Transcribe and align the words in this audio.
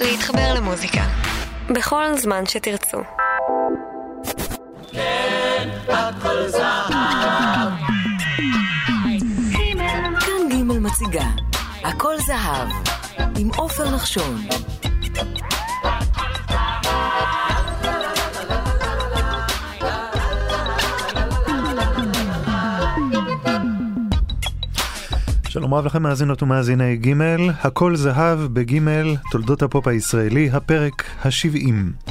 להתחבר 0.00 0.54
למוזיקה 0.54 1.02
בכל 1.70 2.04
זמן 2.16 2.46
שתרצו. 2.46 2.98
כן, 4.92 5.68
הכל 5.88 6.48
זהב. 6.48 6.92
כאן 10.20 10.48
ג' 10.50 10.54
מציגה 10.62 11.26
הכל 11.84 12.14
זהב 12.26 12.68
עם 13.38 13.50
עופר 13.56 13.90
נחשון 13.94 14.46
שלום 25.54 25.74
רב 25.74 25.86
לכם 25.86 26.02
מאזינות 26.02 26.42
ומאזיני 26.42 26.96
ג', 26.96 27.12
הכל 27.62 27.96
זהב 27.96 28.38
בג', 28.40 28.80
תולדות 29.30 29.62
הפופ 29.62 29.88
הישראלי, 29.88 30.50
הפרק 30.52 31.04
ה-70. 31.24 32.10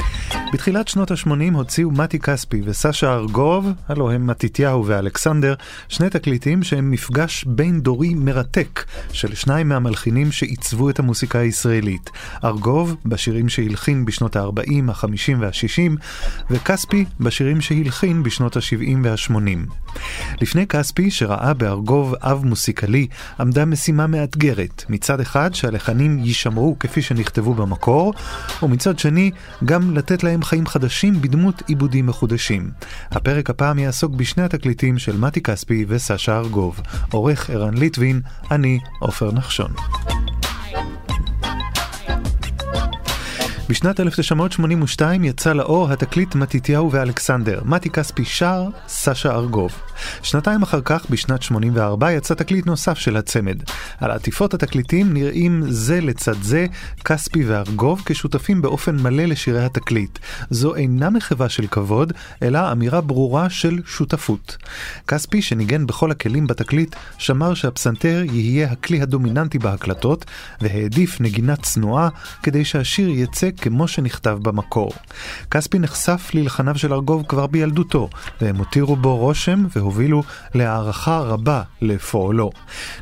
בתחילת 0.54 0.88
שנות 0.88 1.12
ה-80 1.12 1.54
הוציאו 1.54 1.92
מתי 1.92 2.20
כספי 2.20 2.62
וסשה 2.66 3.14
ארגוב, 3.14 3.70
הלו 3.88 4.12
הם 4.12 4.28
מתתיהו 4.28 4.86
ואלכסנדר, 4.86 5.54
שני 5.88 6.10
תקליטים 6.10 6.64
שהם 6.64 6.92
מפגש 6.92 7.44
בין 7.44 7.82
דורי 7.82 8.14
מרתק 8.14 8.86
של 9.12 9.36
שניים 9.36 9.70
מהמלחינים 9.70 10.32
שעיצבו 10.32 10.90
את 10.90 11.00
המוסיקה 11.00 11.40
הישראלית. 11.40 12.10
ארגוב 12.44 12.96
בשירים 13.06 13.50
שהלחין 13.50 14.06
בשנות 14.06 14.36
ה-40, 14.36 14.92
ה-50 14.92 15.38
וה-60, 15.40 16.00
וכספי 16.52 17.06
בשירים 17.20 17.62
שהלחין 17.62 18.24
בשנות 18.24 18.58
ה-70 18.58 18.98
וה-80. 19.04 19.34
לפני 20.42 20.68
כספי, 20.68 21.12
שראה 21.12 21.54
בארגוב 21.54 22.16
אב 22.22 22.46
מוסיקלי, 22.46 23.08
עמדה 23.40 23.66
משימה 23.66 24.08
מאתגרת. 24.08 24.84
מצד 24.90 25.20
אחד, 25.20 25.54
שהלחנים 25.54 26.20
יישמרו 26.24 26.76
כפי 26.80 27.02
שנכתבו 27.02 27.54
במקור, 27.54 28.14
ומצד 28.64 29.00
שני, 29.00 29.32
גם 29.66 29.98
לתת 29.98 30.24
להם 30.24 30.43
חיים 30.44 30.66
חדשים 30.68 31.22
בדמות 31.22 31.62
עיבודים 31.68 32.06
מחודשים. 32.06 32.72
הפרק 33.12 33.50
הפעם 33.50 33.80
יעסוק 33.80 34.14
בשני 34.16 34.44
התקליטים 34.44 35.00
של 35.00 35.18
מתי 35.18 35.42
כספי 35.42 35.86
וסשה 35.88 36.38
ארגוב. 36.38 36.82
עורך 37.12 37.50
ערן 37.50 37.74
ליטבין, 37.74 38.22
אני 38.52 38.80
עופר 39.00 39.32
נחשון. 39.32 39.74
בשנת 43.74 44.00
1982 44.00 45.24
יצא 45.24 45.54
לאור 45.54 45.92
התקליט 45.92 46.36
מתתיהו 46.36 46.92
ואלכסנדר, 46.92 47.62
מתי 47.66 47.90
כספי 47.90 48.26
שר, 48.26 48.68
סשה 48.88 49.32
ארגוב. 49.32 49.72
שנתיים 50.22 50.62
אחר 50.62 50.82
כך, 50.86 51.06
בשנת 51.10 51.42
84, 51.42 52.12
יצא 52.12 52.34
תקליט 52.34 52.66
נוסף 52.66 52.98
של 52.98 53.18
הצמד. 53.18 53.64
על 54.00 54.12
עטיפות 54.12 54.54
התקליטים 54.54 55.14
נראים 55.14 55.64
זה 55.68 56.02
לצד 56.02 56.42
זה 56.42 56.66
כספי 57.06 57.46
וארגוב 57.46 58.02
כשותפים 58.06 58.62
באופן 58.62 58.96
מלא 58.96 59.26
לשירי 59.26 59.66
התקליט. 59.66 60.20
זו 60.50 60.76
אינה 60.76 61.10
מחווה 61.10 61.50
של 61.50 61.68
כבוד, 61.68 62.14
אלא 62.42 62.72
אמירה 62.72 63.02
ברורה 63.02 63.50
של 63.50 63.82
שותפות. 63.86 64.58
כספי, 65.08 65.42
שניגן 65.42 65.88
בכל 65.88 66.12
הכלים 66.12 66.48
בתקליט, 66.48 66.96
שמר 67.18 67.54
שהפסנתר 67.54 68.24
יהיה 68.32 68.72
הכלי 68.72 69.02
הדומיננטי 69.02 69.60
בהקלטות, 69.60 70.26
והעדיף 70.62 71.22
נגינה 71.22 71.56
צנועה 71.56 72.10
כדי 72.44 72.66
שהשיר 72.66 73.10
יצא 73.10 73.50
כמו 73.64 73.88
שנכתב 73.88 74.38
במקור. 74.42 74.92
כספי 75.52 75.80
נחשף 75.80 76.32
ללחניו 76.34 76.78
של 76.78 76.94
ארגוב 76.94 77.24
כבר 77.28 77.48
בילדותו, 77.48 78.10
והם 78.42 78.56
הותירו 78.56 78.96
בו 78.96 79.18
רושם 79.18 79.66
והובילו 79.76 80.24
להערכה 80.56 81.20
רבה 81.20 81.62
לפועלו. 81.82 82.52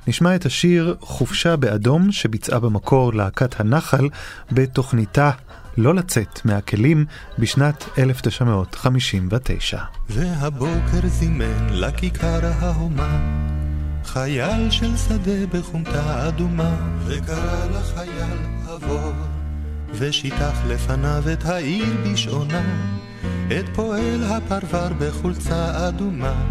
נשמע 0.07 0.35
את 0.35 0.45
השיר 0.45 0.95
"חופשה 1.01 1.55
באדום" 1.55 2.11
שביצעה 2.11 2.59
במקור 2.59 3.13
להקת 3.13 3.59
הנחל 3.59 4.09
בתוכניתה 4.51 5.31
לא 5.77 5.95
לצאת 5.95 6.45
מהכלים 6.45 7.05
בשנת 7.39 7.83
1959. 7.97 9.79
והבוקר 10.09 11.07
זימן 11.07 11.67
לכיכר 11.71 12.39
ההומה 12.59 13.19
חייל 14.05 14.71
של 14.71 14.97
שדה 14.97 15.45
בחומתה 15.53 16.27
אדומה 16.27 16.75
וקרא 17.05 17.65
לחייל 17.65 18.37
עבור 18.67 19.13
ושיטח 19.93 20.61
לפניו 20.67 21.23
את 21.33 21.45
העיר 21.45 21.95
בשעונה, 22.05 22.63
את 23.47 23.65
פועל 23.75 24.23
הפרבר 24.23 24.89
בחולצה 24.99 25.87
אדומה. 25.87 26.43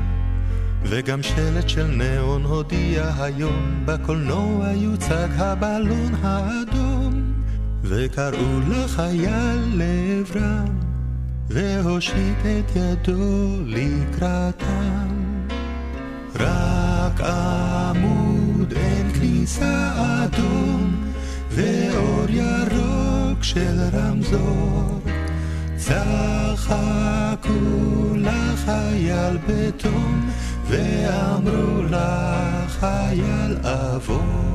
וגם 0.82 1.22
שלט 1.22 1.68
של 1.68 1.86
נאון 1.86 2.44
הודיע 2.44 3.12
היום, 3.18 3.82
בקולנוע 3.84 4.72
יוצג 4.72 5.28
הבלון 5.36 6.14
האדום. 6.22 7.32
וקראו 7.82 8.60
לחייל 8.68 9.60
לעברם, 9.74 10.78
והושיט 11.48 12.38
את 12.40 12.76
ידו 12.76 13.56
לקראתם. 13.66 15.08
רק 16.34 17.20
עמוד 17.20 18.72
אין 18.76 19.12
כניסה 19.12 19.92
אדום, 20.24 20.94
ואור 21.50 22.30
ירוק 22.30 22.89
של 23.42 23.80
רמזור. 23.92 25.00
צחקו 25.76 27.50
לחייל 28.16 29.38
בתום, 29.48 30.30
ואמרו 30.66 31.82
לחייל 31.82 33.56
עבור. 33.62 34.50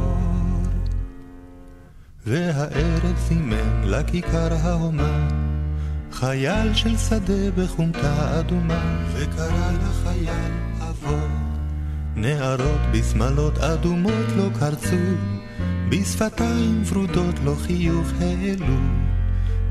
והערב 2.27 3.17
סימן 3.27 3.81
לכיכר 3.83 4.53
ההומה, 4.53 5.27
חייל 6.11 6.73
של 6.73 6.97
שדה 6.97 7.51
בחומתה 7.57 8.39
אדומה, 8.39 8.97
וקרא 9.13 9.71
לחייל 9.71 10.53
עבור. 10.81 11.27
נערות 12.15 12.81
בשמלות 12.91 13.57
אדומות 13.57 14.25
לא 14.37 14.49
קרצו, 14.59 14.95
בשפתיים 15.89 16.83
ורודות 16.85 17.35
לו 17.43 17.55
חיוך 17.55 18.07
העלו, 18.21 18.77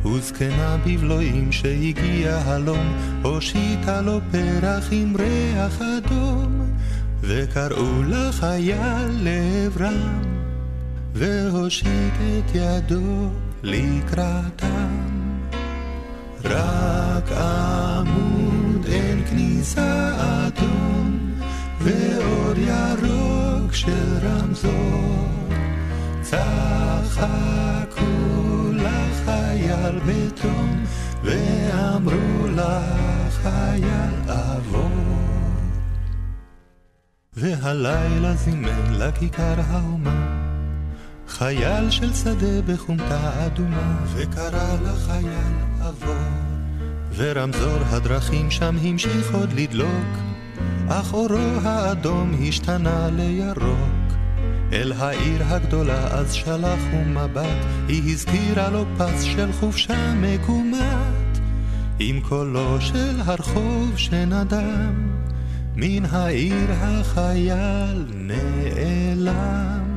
וזקנה 0.05 0.77
בבלועים 0.87 1.53
שהגיע 1.53 2.37
הלום, 2.37 2.97
הושיטה 3.23 4.01
לו 4.01 4.21
פרח 4.31 4.89
עם 4.91 5.17
ריח 5.17 5.81
אדום, 5.83 6.77
וקראו 7.21 8.03
לחייל 8.03 9.11
לעברם, 9.11 10.23
והושיט 11.15 12.15
את 12.15 12.55
ידו 12.55 13.29
לקראתם. 13.63 15.15
רק 16.45 17.33
עמוד 17.33 18.87
אין 18.87 19.25
כניסה 19.31 20.11
אדום, 20.19 21.19
ואור 21.81 22.53
ירוק 22.59 23.73
של 23.73 24.19
רמזור. 24.23 25.44
צחקו 27.15 28.05
לחייל 28.73 29.99
בתום, 30.07 30.85
ואמרו 31.23 32.47
לחייל 32.47 34.15
עבור. 34.29 34.91
והלילה 37.37 38.35
זימן 38.35 38.95
לכיכר 38.99 39.55
האומה, 39.69 40.27
חייל 41.29 41.91
של 41.91 42.15
שדה 42.15 42.63
בחומתה 42.67 43.47
אדומה, 43.47 43.97
וקרא 44.15 44.77
לחייל 44.85 45.55
עבור. 45.81 46.15
ורמזור 47.17 47.79
הדרכים 47.91 48.51
שם 48.51 48.77
המשיך 48.83 49.35
עוד 49.35 49.53
לדלוק, 49.53 50.19
אך 50.89 51.13
אורו 51.13 51.61
האדום 51.63 52.35
השתנה 52.49 53.09
לירוק. 53.11 54.04
אל 54.73 54.93
העיר 54.93 55.45
הגדולה 55.45 56.07
אז 56.07 56.33
שלח 56.33 56.81
הוא 56.93 57.07
מבט, 57.07 57.65
היא 57.89 58.13
הזכירה 58.13 58.71
לו 58.71 58.85
פס 58.99 59.23
של 59.23 59.53
חופשה 59.53 60.15
מקומת, 60.15 61.39
עם 61.99 62.21
קולו 62.21 62.81
של 62.81 63.21
הרחוב 63.25 63.93
שנדם, 63.97 65.15
מן 65.77 66.05
העיר 66.05 66.71
החייל 66.71 68.05
נעלם. 68.15 69.95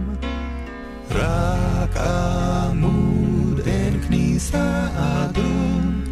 רק 1.12 1.98
עמוד 1.98 3.60
אין 3.66 4.02
כניסה 4.08 4.88
אדום, 4.96 6.04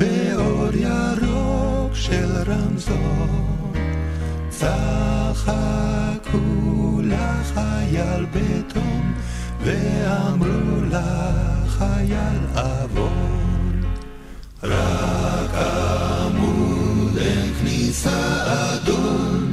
ואור 0.00 0.68
ירוק 0.74 1.94
של 1.94 2.30
רמזור. 2.46 3.61
צחקו 4.62 6.38
לחייל 7.02 8.26
בתום, 8.34 9.14
ואמרו 9.64 10.84
לחייל 10.90 12.42
עבור. 12.54 13.08
רק 14.62 15.54
עמוד 15.54 17.18
אין 17.18 17.54
כניסה 17.60 18.44
אדום, 18.44 19.52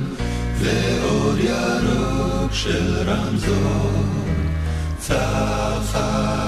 ואור 0.59 1.37
ירוק 1.37 2.53
של 2.53 3.09
רמזור. 3.09 3.91
צחקו 4.99 6.39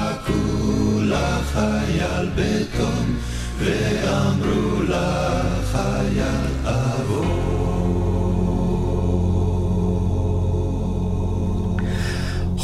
לחייל 1.02 2.30
בתום, 2.36 3.16
ואמרו 3.60 4.82
לחייל 4.82 6.48
אבוא. 6.66 7.41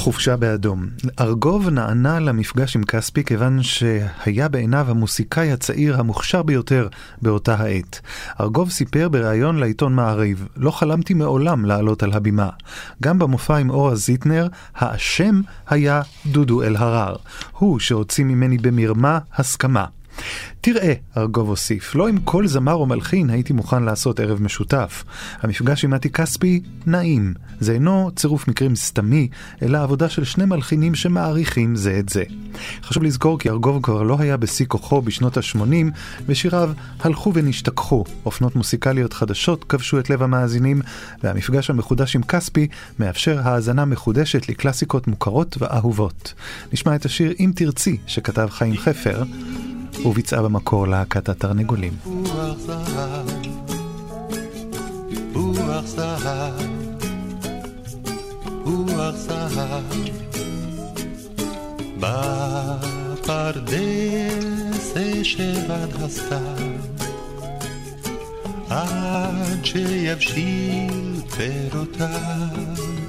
חופשה 0.08 0.36
באדום. 0.36 0.88
ארגוב 1.20 1.70
נענה 1.70 2.20
למפגש 2.20 2.76
עם 2.76 2.84
כספי 2.84 3.24
כיוון 3.24 3.64
שהיה 3.64 4.48
בעיניו 4.48 4.90
המוסיקאי 4.90 5.52
הצעיר 5.52 6.00
המוכשר 6.00 6.44
ביותר 6.44 6.88
באותה 7.22 7.56
העת. 7.56 8.02
ארגוב 8.42 8.70
סיפר 8.70 9.10
בריאיון 9.10 9.58
לעיתון 9.58 9.94
מעריב, 9.94 10.48
לא 10.58 10.72
חלמתי 10.72 11.14
מעולם 11.14 11.66
לעלות 11.66 12.04
על 12.04 12.14
הבימה. 12.14 12.50
גם 13.04 13.20
במופע 13.20 13.58
עם 13.58 13.70
אורה 13.70 13.96
זיטנר, 13.96 14.48
האשם 14.76 15.42
היה 15.70 16.02
דודו 16.26 16.64
אלהרר. 16.64 17.16
הוא 17.52 17.80
שהוציא 17.80 18.26
ממני 18.26 18.58
במרמה 18.58 19.20
הסכמה. 19.36 19.86
תראה, 20.62 20.94
ארגוב 21.18 21.50
הוסיף, 21.50 21.96
לא 21.96 22.08
עם 22.08 22.18
כל 22.18 22.48
זמר 22.48 22.74
או 22.74 22.86
מלחין 22.86 23.30
הייתי 23.30 23.54
מוכן 23.54 23.84
לעשות 23.84 24.20
ערב 24.20 24.42
משותף. 24.42 25.04
המפגש 25.42 25.84
עם 25.84 25.92
מתי 25.92 26.10
כספי 26.10 26.62
נעים. 26.86 27.34
זה 27.60 27.72
אינו 27.72 28.12
צירוף 28.16 28.48
מקרים 28.48 28.76
סתמי, 28.76 29.28
אלא 29.62 29.78
עבודה 29.84 30.10
של 30.10 30.24
שני 30.24 30.46
מלחינים 30.46 30.96
שמעריכים 30.96 31.76
זה 31.76 32.00
את 32.00 32.10
זה. 32.10 32.24
חשוב 32.84 33.04
לזכור 33.04 33.40
כי 33.40 33.50
ארגוב 33.50 33.84
כבר 33.84 34.04
לא 34.04 34.16
היה 34.20 34.38
בשיא 34.38 34.66
כוחו 34.66 35.02
בשנות 35.02 35.38
ה-80, 35.38 35.86
ושיריו 36.26 36.72
הלכו 37.00 37.34
ונשתכחו. 37.34 38.04
אופנות 38.26 38.56
מוסיקליות 38.56 39.14
חדשות 39.14 39.64
כבשו 39.64 40.00
את 40.00 40.10
לב 40.10 40.24
המאזינים, 40.24 40.82
והמפגש 41.24 41.70
המחודש 41.70 42.16
עם 42.16 42.24
כספי 42.24 42.68
מאפשר 43.00 43.40
האזנה 43.44 43.86
מחודשת 43.86 44.50
לקלאסיקות 44.50 45.08
מוכרות 45.08 45.56
ואהובות. 45.60 46.34
נשמע 46.74 46.96
את 46.96 47.06
השיר 47.06 47.34
"אם 47.40 47.52
תרצי" 47.56 47.98
שכתב 48.08 48.48
חיים 48.52 48.78
חפר. 48.78 49.24
וביצעה 50.06 50.42
במקור 50.42 50.88
להקת 50.88 51.30
התרנגולים. 51.30 51.94
עד 68.70 69.66
שיבשיל 69.66 71.22
פירותיו. 71.38 73.07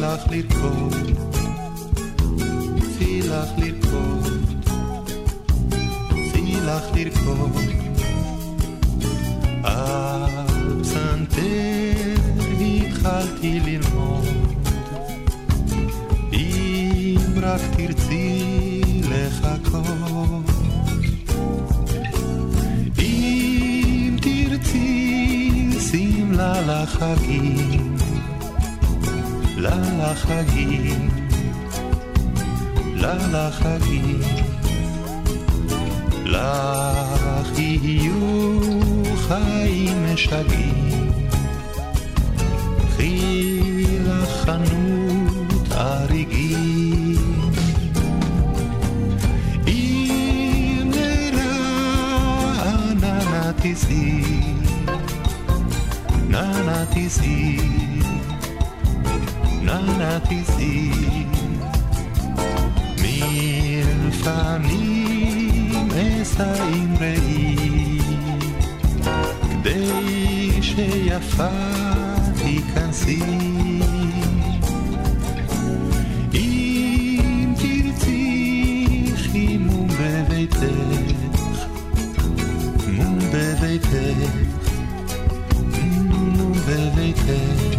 לך 0.00 0.20
לרקוד, 0.30 0.94
צי 2.98 3.20
לך 3.22 3.48
לרקוד, 3.58 4.64
צי 6.32 6.56
לך 6.66 6.82
לרקוד, 6.94 7.52
על 9.62 10.46
פסנתר 10.82 12.20
התחלתי 12.60 13.60
ללמוד, 13.60 14.24
אם 16.32 17.16
רק 17.42 17.60
תרצי 17.76 18.80
לחכות. 19.10 20.50
אם 22.98 24.16
תרצי 24.20 25.70
שמלה 25.90 26.60
לחגים, 26.60 27.96
לה 29.60 29.76
לחגים, 29.98 31.08
לה 32.94 33.14
לחגים, 33.32 34.20
לך 36.24 37.58
יהיו 37.58 38.14
חיים 39.28 40.14
משגעים, 40.14 41.12
קחי 42.86 43.84
לך 44.06 44.30
חנות 44.44 45.72
אריגים. 45.72 47.50
אם 49.66 50.90
לרעננה 52.52 53.52
תיסעי, 53.62 54.22
ננה 56.28 56.84
תיסעי, 56.94 57.79
ננה 59.82 60.20
תיסעי, 60.20 60.90
מלפנים 64.22 65.88
אשא 65.90 66.64
עם 66.74 66.94
ראי, 67.00 67.98
כדי 69.62 70.62
שיפה 70.62 71.48
תיכנסי. 72.38 73.22
אם 76.34 77.52
תרצי 77.56 79.04
חימום 79.16 79.88
בביתך, 80.00 80.62
מום 82.88 83.18
בביתך, 83.32 83.92
מום 86.08 86.52
בביתך, 86.52 87.69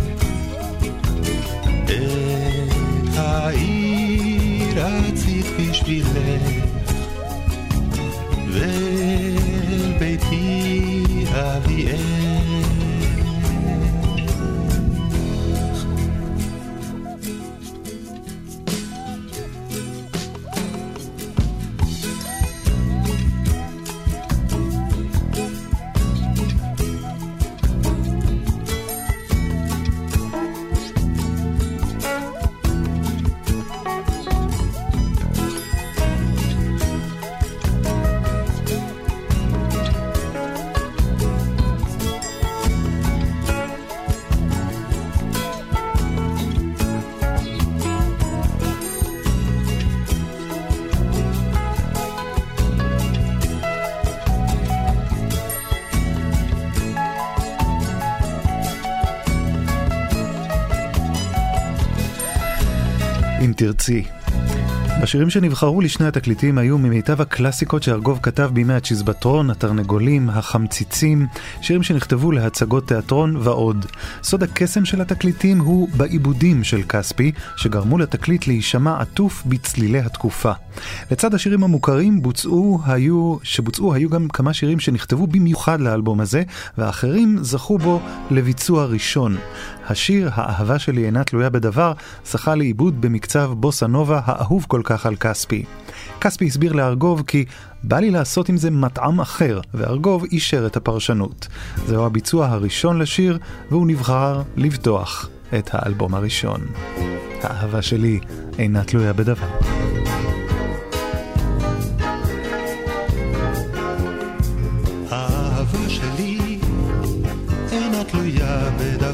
רצית 4.81 5.45
בשבילך, 5.59 6.11
ואל 8.51 9.93
ביתי 9.99 11.03
אביאך. 11.31 12.20
אם 63.81 64.03
תרצי. 64.03 64.03
השירים 65.03 65.29
שנבחרו 65.29 65.81
לשני 65.81 66.07
התקליטים 66.07 66.57
היו 66.57 66.77
ממיטב 66.77 67.21
הקלאסיקות 67.21 67.83
שארגוב 67.83 68.19
כתב 68.23 68.49
בימי 68.53 68.73
הצ'יזבטרון, 68.73 69.49
התרנגולים, 69.49 70.29
החמציצים, 70.29 71.27
שירים 71.61 71.83
שנכתבו 71.83 72.31
להצגות 72.31 72.87
תיאטרון 72.87 73.35
ועוד. 73.37 73.85
סוד 74.23 74.43
הקסם 74.43 74.85
של 74.85 75.01
התקליטים 75.01 75.59
הוא 75.59 75.89
בעיבודים 75.97 76.63
של 76.63 76.83
כספי, 76.83 77.31
שגרמו 77.57 77.97
לתקליט 77.97 78.47
להישמע 78.47 79.01
עטוף 79.01 79.43
בצלילי 79.45 79.99
התקופה. 79.99 80.51
לצד 81.11 81.33
השירים 81.33 81.63
המוכרים 81.63 82.21
בוצעו 82.21 82.79
היו, 82.85 83.37
שבוצעו 83.43 83.93
היו 83.93 84.09
גם 84.09 84.27
כמה 84.27 84.53
שירים 84.53 84.79
שנכתבו 84.79 85.27
במיוחד 85.27 85.81
לאלבום 85.81 86.21
הזה, 86.21 86.43
ואחרים 86.77 87.37
זכו 87.41 87.77
בו 87.77 88.01
לביצוע 88.31 88.85
ראשון. 88.85 89.37
השיר 89.87 90.29
"האהבה 90.33 90.79
שלי 90.79 91.05
אינה 91.05 91.23
תלויה 91.23 91.49
בדבר" 91.49 91.93
זכה 92.25 92.55
לעיבוד 92.55 93.01
במקצב 93.01 93.51
בוסה 93.53 93.87
נובה 93.87 94.21
האהוב 94.25 94.65
כל 94.67 94.81
כך 94.83 95.05
על 95.05 95.15
כספי. 95.15 95.65
כספי 96.21 96.45
הסביר 96.45 96.73
לארגוב 96.73 97.23
כי 97.27 97.45
בא 97.83 97.99
לי 97.99 98.11
לעשות 98.11 98.49
עם 98.49 98.57
זה 98.57 98.71
מטעם 98.71 99.21
אחר, 99.21 99.59
וארגוב 99.73 100.23
אישר 100.23 100.65
את 100.65 100.77
הפרשנות. 100.77 101.47
זהו 101.87 102.05
הביצוע 102.05 102.47
הראשון 102.47 102.99
לשיר, 102.99 103.37
והוא 103.71 103.87
נבחר 103.87 104.41
לפתוח 104.57 105.29
את 105.57 105.69
האלבום 105.73 106.15
הראשון. 106.15 106.61
האהבה 107.43 107.81
שלי 107.81 108.19
אינה 108.59 108.83
תלויה 108.83 109.13
בדבר. 109.13 109.47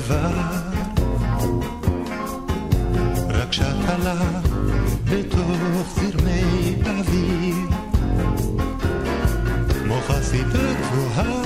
בדבר, 0.07 0.27
רק 3.29 3.53
שקלה 3.53 4.39
בתוך 5.05 5.87
זרמי 5.95 6.75
אוויר. 6.85 7.55
כמו 9.69 9.99
חסידה 10.07 10.73
גבוהה 10.73 11.41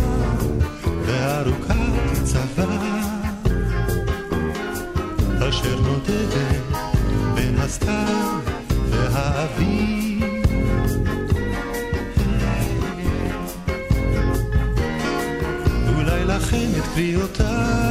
וארוכת 1.05 2.23
צבא, 2.23 2.77
אשר 5.49 5.79
נודדת 5.81 6.77
בין 7.35 7.59
הסתיו 7.59 8.39
והאוויר. 8.89 9.91
אולי 15.95 16.25
לכן 16.25 16.69
את 16.77 16.83
קריאותיי 16.93 17.90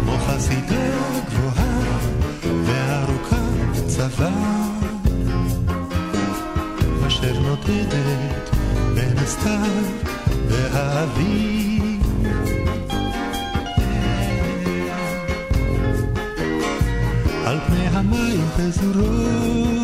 כמו 0.00 0.18
חסידה 0.26 0.90
גבוהה 1.26 1.98
וארוכת 2.64 3.86
צבא, 3.86 4.30
אשר 7.06 7.40
נודדת 7.40 8.50
בין 8.94 9.18
הסתיו 9.18 9.84
והאוויר. 10.48 11.58
על 17.46 17.58
פני 17.66 17.86
המים 17.86 18.44
פזורות 18.56 19.77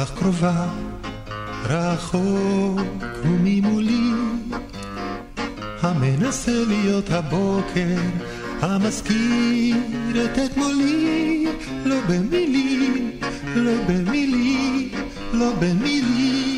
כך 0.00 0.14
קרובה, 0.18 0.66
רחוק 1.64 2.80
וממולי, 3.24 4.10
המנסה 5.80 6.64
להיות 6.68 7.10
הבוקר, 7.10 8.00
המזכיר 8.60 10.24
את 10.24 10.38
אתמולי, 10.38 11.46
לא 11.84 11.96
במילים, 12.08 13.10
לא 13.56 13.72
במילים, 13.88 14.88
לא 15.32 15.52
במילים. 15.60 16.49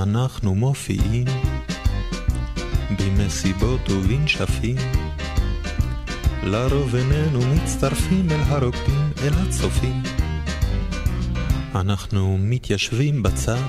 כשאנחנו 0.00 0.54
מופיעים 0.54 1.24
במסיבות 2.98 3.90
ובנשפים 3.90 4.76
לרוב 6.42 6.94
איננו 6.94 7.40
מצטרפים 7.54 8.26
אל 8.30 8.40
הרוקדים, 8.46 9.10
אל 9.22 9.32
הצופים. 9.34 10.02
אנחנו 11.74 12.36
מתיישבים 12.40 13.22
בצד, 13.22 13.62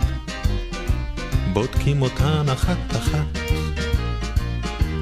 בודקים 1.54 2.02
אותן 2.02 2.50
אחת-אחת 2.54 3.38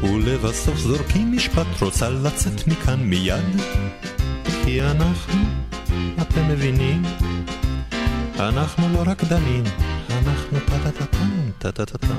ולבסוף 0.03 0.77
זורקים 0.77 1.31
משפט 1.31 1.81
רוצה 1.81 2.09
לצאת 2.09 2.67
מכאן 2.67 2.99
מיד? 2.99 3.61
כי 4.63 4.81
אנחנו, 4.81 5.43
אתם 6.21 6.47
מבינים, 6.47 7.03
אנחנו 8.39 8.93
לא 8.93 9.03
רקדנים, 9.11 9.63
אנחנו 10.29 10.59
טה-טה-טה-טם, 10.59 11.51
טה-טה-טה-טם. 11.57 12.15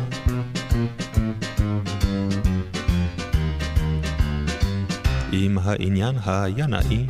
אם 5.32 5.58
העניין 5.58 6.14
היה 6.26 6.66
נעים, 6.66 7.06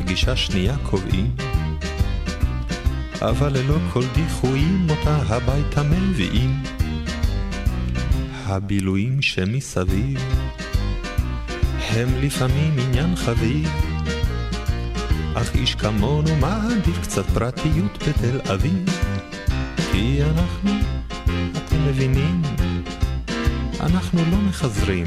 פגישה 0.00 0.36
שנייה 0.36 0.76
קובעים, 0.82 1.36
אבל 3.22 3.52
ללא 3.58 3.76
כל 3.92 4.04
דיחויים 4.14 4.86
אותה 4.90 5.16
הביתה 5.16 5.82
מביאים. 5.82 6.62
הבילויים 8.46 9.22
שמסביב 9.22 10.20
הם 11.88 12.08
לפעמים 12.22 12.76
עניין 12.78 13.16
חביב, 13.16 13.87
אך 15.40 15.54
איש 15.54 15.74
כמונו 15.74 16.36
מעדיף 16.36 16.98
קצת 17.02 17.26
פרטיות 17.26 18.08
בתל 18.08 18.40
אביב, 18.54 18.86
כי 19.92 20.20
אנחנו, 20.22 20.70
אתם 21.52 21.84
מבינים, 21.88 22.42
אנחנו 23.80 24.20
לא 24.30 24.36
מחזרים, 24.36 25.06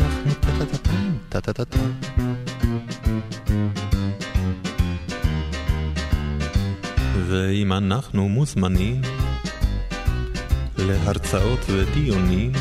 אנחנו 0.00 0.34
טה-טה-טה-טם, 0.40 1.12
טה-טה-טה-טם. 1.28 1.90
ואם 7.26 7.72
אנחנו 7.72 8.28
מוזמנים 8.28 9.00
להרצאות 10.78 11.60
ודיונים, 11.68 12.52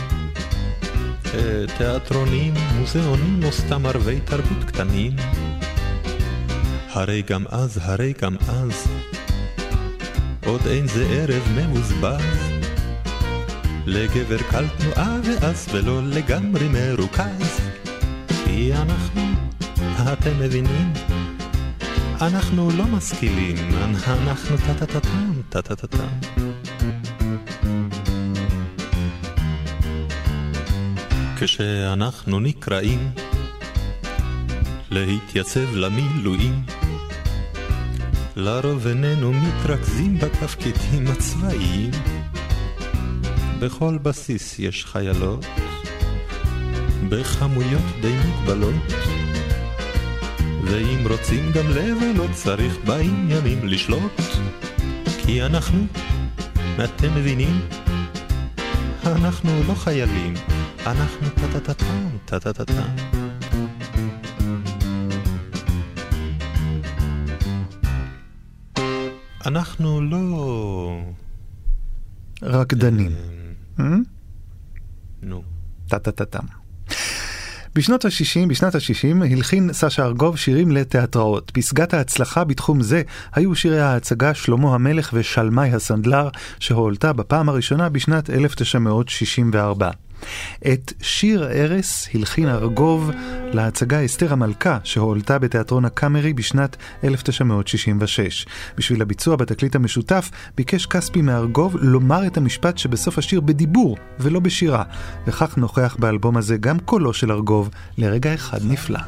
אה, 1.33 1.63
תיאטרונים, 1.77 2.53
מוזיאונים 2.79 3.39
או 3.43 3.51
סתם 3.51 3.85
ערבי 3.85 4.19
תרבות 4.19 4.63
קטנים, 4.63 5.15
הרי 6.93 7.21
גם 7.21 7.43
אז, 7.49 7.79
הרי 7.81 8.13
גם 8.21 8.35
אז, 8.47 8.87
עוד 10.45 10.61
אין 10.67 10.87
זה 10.87 11.05
ערב 11.09 11.43
מבוזבז. 11.55 12.51
לגבר 13.85 14.37
קל 14.49 14.65
תנועה 14.77 15.17
ואז 15.23 15.67
ולא 15.71 16.01
לגמרי 16.03 16.67
מרוכז. 16.67 17.59
כי 18.45 18.73
אנחנו, 18.73 19.21
אתם 20.13 20.39
מבינים? 20.39 20.93
אנחנו 22.21 22.69
לא 22.77 22.85
משכילים, 22.85 23.55
אנחנו 23.83 24.57
טה-טה-טה-טם, 24.57 25.41
טה-טה-טה-טם. 25.49 26.07
כשאנחנו 31.39 32.39
נקראים 32.39 33.11
להתייצב 34.91 35.75
למילואים, 35.75 36.63
לרוב 38.35 38.87
איננו 38.87 39.33
מתרכזים 39.33 40.17
בתפקידים 40.17 41.07
הצבאיים. 41.07 41.91
בכל 43.59 43.97
בסיס 43.97 44.59
יש 44.59 44.85
חיילות, 44.85 45.45
בכמויות 47.09 47.81
די 48.01 48.15
מוגבלות, 48.25 48.75
ואם 50.63 51.07
רוצים 51.09 51.51
גם 51.51 51.69
לבלות 51.69 52.31
צריך 52.31 52.77
בעניינים 52.85 53.67
לשלוט, 53.67 54.21
כי 55.25 55.43
אנחנו, 55.43 55.85
אתם 56.83 57.15
מבינים? 57.15 57.61
אנחנו 59.05 59.63
לא 59.67 59.73
חיילים, 59.73 60.33
אנחנו 60.85 61.27
טה-טה-טה-טם, 61.29 62.17
טה-טה-טה-טם. 62.25 63.20
אנחנו 69.51 70.01
לא... 70.01 71.01
רקדנים. 72.43 73.11
אה, 73.79 73.85
אה? 73.85 73.95
נו. 75.21 75.43
טה-טה-טה-טם. 75.87 76.45
בשנות 77.75 78.05
ה-60, 78.05 78.47
בשנת 78.49 78.75
ה-60, 78.75 79.25
הלחין 79.31 79.73
סשה 79.73 80.05
ארגוב 80.05 80.37
שירים 80.37 80.71
לתיאטראות. 80.71 81.51
פסגת 81.53 81.93
ההצלחה 81.93 82.43
בתחום 82.43 82.81
זה 82.81 83.01
היו 83.33 83.55
שירי 83.55 83.79
ההצגה 83.79 84.33
שלמה 84.33 84.75
המלך 84.75 85.09
ושלמי 85.13 85.73
הסנדלר, 85.73 86.29
שהועלתה 86.59 87.13
בפעם 87.13 87.49
הראשונה 87.49 87.89
בשנת 87.89 88.29
1964. 88.29 89.91
את 90.67 90.93
שיר 91.01 91.47
ארס 91.51 92.09
הלחין 92.13 92.49
ארגוב 92.49 93.11
להצגה 93.53 94.05
אסתר 94.05 94.33
המלכה 94.33 94.77
שהועלתה 94.83 95.39
בתיאטרון 95.39 95.85
הקאמרי 95.85 96.33
בשנת 96.33 96.77
1966. 97.03 98.45
בשביל 98.77 99.01
הביצוע 99.01 99.35
בתקליט 99.35 99.75
המשותף 99.75 100.31
ביקש 100.55 100.85
כספי 100.85 101.21
מארגוב 101.21 101.75
לומר 101.79 102.27
את 102.27 102.37
המשפט 102.37 102.77
שבסוף 102.77 103.17
השיר 103.17 103.41
בדיבור 103.41 103.97
ולא 104.19 104.39
בשירה, 104.39 104.83
וכך 105.27 105.57
נוכח 105.57 105.95
באלבום 105.99 106.37
הזה 106.37 106.57
גם 106.57 106.79
קולו 106.79 107.13
של 107.13 107.31
ארגוב 107.31 107.69
לרגע 107.97 108.33
אחד 108.33 108.59
נפלא. 108.63 108.99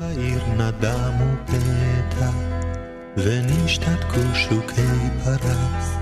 ונשתתקו 3.17 4.36
שוקי 4.36 4.82
פרס, 5.23 5.95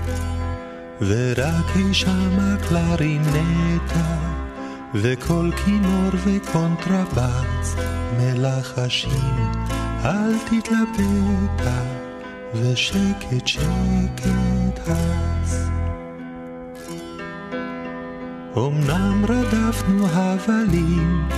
ורק 1.00 1.76
אי 1.76 1.94
שמה 1.94 2.56
קלרינטה, 2.68 4.18
וכל 4.94 5.50
כינור 5.64 6.10
וקונטרבס, 6.24 7.76
מלחשים, 8.18 9.52
אל 10.04 10.38
תתלבטה, 10.38 11.82
ושקט 12.54 13.46
שקט 13.46 14.88
אז. 14.88 15.70
אמנם 18.56 19.24
רדפנו 19.28 20.06
הבלים, 20.08 21.28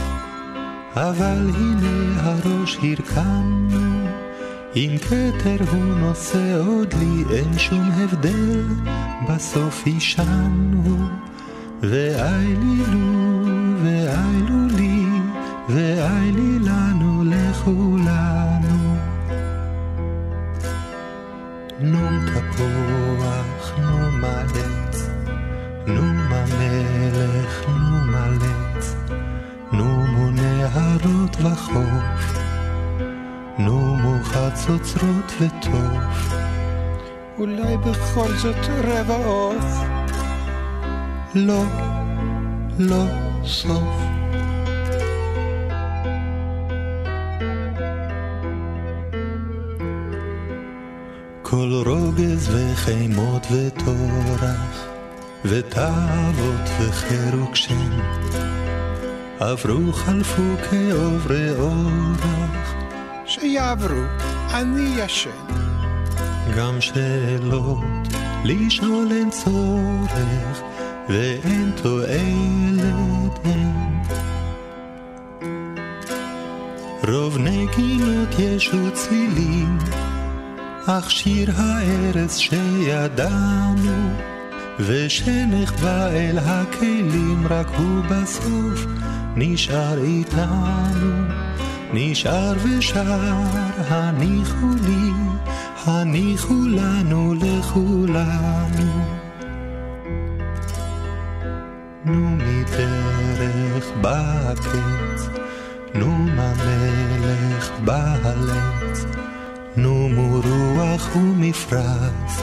אבל 0.96 1.50
הנה 1.54 2.22
הראש 2.22 2.76
הרכמנו, 2.76 4.08
אם 4.76 4.96
כתר 5.00 5.64
הוא 5.72 5.84
נושא 5.84 6.58
עוד 6.66 6.94
לי, 6.94 7.36
אין 7.36 7.58
שום 7.58 7.90
הבדל, 7.90 8.62
בסוף 9.28 9.86
אישנו, 9.86 11.23
ואי 11.90 12.56
לי 12.56 12.82
לו, 12.92 13.46
ואי 13.82 14.42
לו 14.48 14.76
לי, 14.76 15.06
ואי 15.68 16.32
לי 16.32 16.58
לנו 16.58 17.24
לכולנו. 17.24 18.96
נו 21.80 22.08
תפוח, 22.26 23.72
נו 23.78 24.10
מלץ, 24.10 25.10
נו 25.86 26.02
מלך, 26.02 27.68
נו 27.68 28.12
מלץ. 28.12 28.94
נו 29.72 30.06
מו 30.06 30.30
נהרות 30.30 31.36
וחוף, 31.40 32.38
נו 33.58 33.96
מו 33.96 34.24
חצוצרות 34.24 35.32
וטוף, 35.40 36.34
אולי 37.38 37.76
בכל 37.76 38.32
זאת 38.32 38.66
רבע 38.84 39.16
עוף. 39.16 39.93
לא, 41.34 41.62
לא 42.78 43.04
סוף. 43.44 43.98
כל 51.42 51.82
רוגז 51.86 52.50
וחימות 52.54 53.46
וטורח, 53.50 54.86
ותאוות 55.44 56.68
וחירוק 56.80 57.56
שם, 57.56 57.90
עברו 59.40 59.92
חלפו 59.92 60.42
כעוברי 60.70 61.50
אורח, 61.58 62.74
שיעברו, 63.26 64.02
אני 64.50 64.94
ישן. 64.96 65.30
גם 66.56 66.80
שאלות 66.80 68.08
לשאול 68.44 69.12
אין 69.12 69.30
צורך, 69.30 70.62
ואין 71.08 71.70
תועלת 71.82 73.38
אין. 73.44 73.74
רוב 77.08 77.38
נגינות 77.38 78.28
יש 78.38 78.74
וצלילים, 78.74 79.78
אך 80.86 81.10
שיר 81.10 81.50
הארץ 81.56 82.38
שידענו, 82.38 84.10
ושנחבא 84.80 86.08
אל 86.08 86.38
הכלים, 86.38 87.46
רק 87.50 87.68
הוא 87.68 88.04
בסוף 88.04 88.86
נשאר 89.36 90.02
איתנו. 90.02 91.24
נשאר 91.92 92.54
ושר, 92.62 93.32
הניחו 93.88 94.66
לי, 94.86 95.10
הניחו 95.84 96.62
לנו 96.68 97.34
לכולנו. 97.34 99.23
נו 102.04 102.36
מדרך 102.36 103.90
בקץ, 104.00 105.28
נו 105.94 106.06
מהמלך 106.06 107.70
בהלץ, 107.84 109.04
נו 109.76 110.08
מרוח 110.08 111.16
ומפרש, 111.16 112.40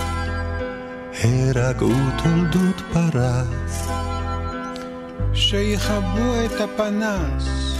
הרגעו 1.24 1.93
תולדות 2.24 2.82
פרס. 2.93 3.88
שיכבו 5.34 6.45
את 6.45 6.62
הפנס. 6.62 7.71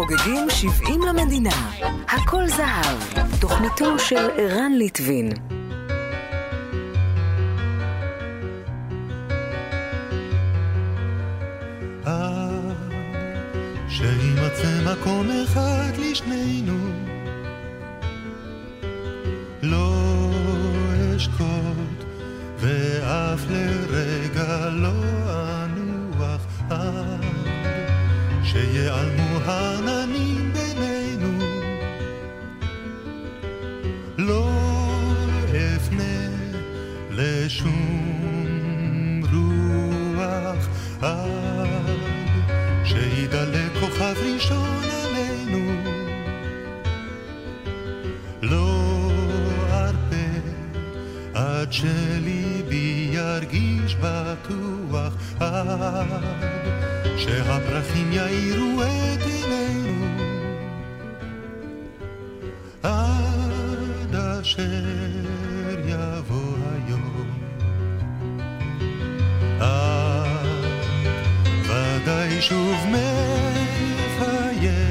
חוגגים 0.00 0.50
70 0.50 1.02
למדינה. 1.02 1.70
הכל 2.08 2.46
זהב. 2.46 3.26
תוכניתו 3.40 3.98
של 3.98 4.30
ערן 4.36 4.72
ליטבין. 4.72 5.32
שוב 73.10 73.56
מחייכת 73.96 74.89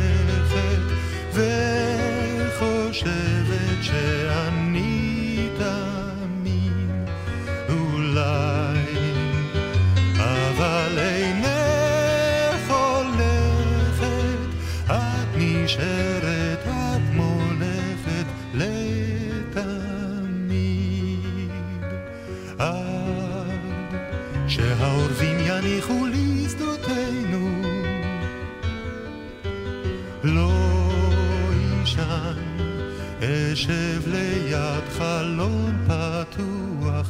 חלון 35.00 35.86
פתוח 35.88 37.10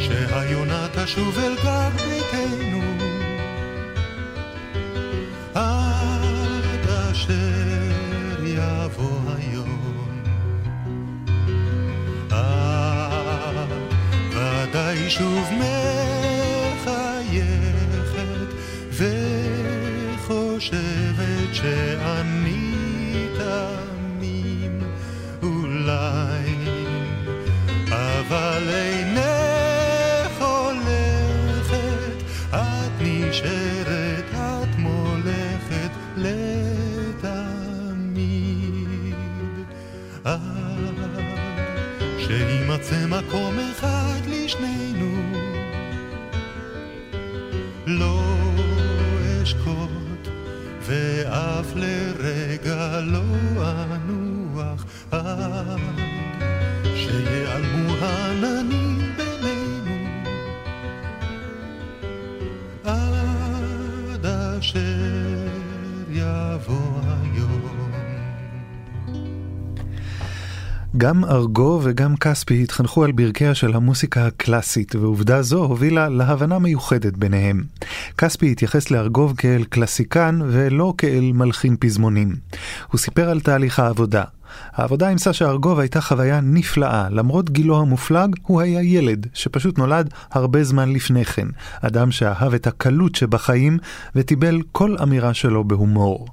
שהיונה 0.00 0.86
תשוב 0.94 1.38
אל 1.38 1.54
גג 1.64 1.90
ביתנו. 1.96 2.82
עד 5.54 6.88
אשר 7.12 7.90
יבוא 8.44 9.20
היום. 9.36 10.22
עד 12.30 13.68
ודאי 14.30 15.10
שוב 15.10 15.50
מחייכת 15.52 16.03
שימצא 42.88 43.06
מקום 43.06 43.58
אחד 43.58 44.20
לשנינו. 44.26 45.22
לא 47.86 48.22
אשקוט 49.42 50.28
ואף 50.80 51.72
לרגע 51.74 53.00
לא 53.00 53.22
אנוח 53.94 54.84
עד 55.10 55.80
שיעלמו 56.94 57.94
העננים 58.00 59.12
בינינו. 59.16 60.20
עד 62.84 64.26
אשר 64.26 65.48
יבוא 66.10 67.00
היום 67.04 67.63
גם 70.96 71.24
ארגו 71.24 71.80
וגם 71.82 72.16
כספי 72.16 72.62
התחנכו 72.62 73.04
על 73.04 73.12
ברכיה 73.12 73.54
של 73.54 73.74
המוסיקה 73.74 74.26
הקלאסית, 74.26 74.94
ועובדה 74.94 75.42
זו 75.42 75.64
הובילה 75.64 76.08
להבנה 76.08 76.58
מיוחדת 76.58 77.16
ביניהם. 77.16 77.64
כספי 78.18 78.52
התייחס 78.52 78.90
לארגוב 78.90 79.34
כאל 79.36 79.64
קלאסיקן 79.64 80.40
ולא 80.46 80.94
כאל 80.98 81.32
מלחין 81.34 81.76
פזמונים. 81.80 82.36
הוא 82.90 82.98
סיפר 82.98 83.30
על 83.30 83.40
תהליך 83.40 83.78
העבודה. 83.78 84.24
העבודה 84.72 85.08
עם 85.08 85.18
סשה 85.18 85.48
ארגוב 85.48 85.78
הייתה 85.78 86.00
חוויה 86.00 86.40
נפלאה, 86.40 87.08
למרות 87.10 87.50
גילו 87.50 87.80
המופלג, 87.80 88.36
הוא 88.42 88.60
היה 88.60 88.82
ילד 88.82 89.26
שפשוט 89.34 89.78
נולד 89.78 90.10
הרבה 90.30 90.64
זמן 90.64 90.92
לפני 90.92 91.24
כן, 91.24 91.48
אדם 91.80 92.10
שאהב 92.10 92.54
את 92.54 92.66
הקלות 92.66 93.14
שבחיים 93.14 93.78
וטיבל 94.16 94.62
כל 94.72 94.96
אמירה 95.02 95.34
שלו 95.34 95.64
בהומור. 95.64 96.26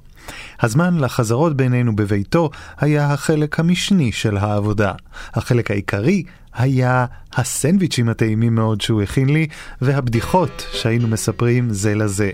הזמן 0.60 0.98
לחזרות 0.98 1.56
בינינו 1.56 1.96
בביתו 1.96 2.50
היה 2.80 3.12
החלק 3.12 3.60
המשני 3.60 4.12
של 4.12 4.36
העבודה. 4.36 4.92
החלק 5.34 5.70
העיקרי 5.70 6.22
היה 6.54 7.06
הסנדוויצ'ים 7.32 8.08
הטעימים 8.08 8.54
מאוד 8.54 8.80
שהוא 8.80 9.02
הכין 9.02 9.28
לי, 9.28 9.46
והבדיחות 9.80 10.66
שהיינו 10.72 11.08
מספרים 11.08 11.70
זה 11.70 11.94
לזה. 11.94 12.30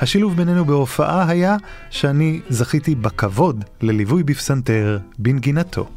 השילוב 0.00 0.36
בינינו 0.36 0.64
בהופעה 0.64 1.28
היה 1.28 1.56
שאני 1.90 2.40
זכיתי 2.48 2.94
בכבוד 2.94 3.64
לליווי 3.80 4.22
בפסנתר 4.22 4.98
בנגינתו. 5.18 5.88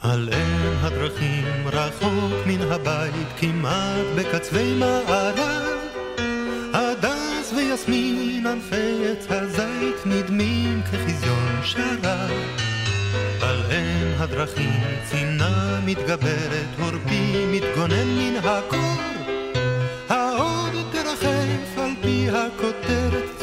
על 0.00 0.28
אם 0.32 0.76
הדרכים 0.80 1.44
רחוק 1.66 2.46
מן 2.46 2.72
הבית 2.72 3.28
כמעט 3.38 4.06
בקצווי 4.16 4.78
מערב 4.78 5.79
הדרכים 14.20 14.70
צינה 15.10 15.80
מתגברת 15.84 16.66
עורפי 16.80 17.46
מתגונן 17.52 18.08
מן 18.08 18.36
הקור. 18.36 19.00
העוד 20.08 20.72
תרחף 20.92 21.78
על 21.78 21.90
פי 22.02 22.28
הכותרת 22.30 23.39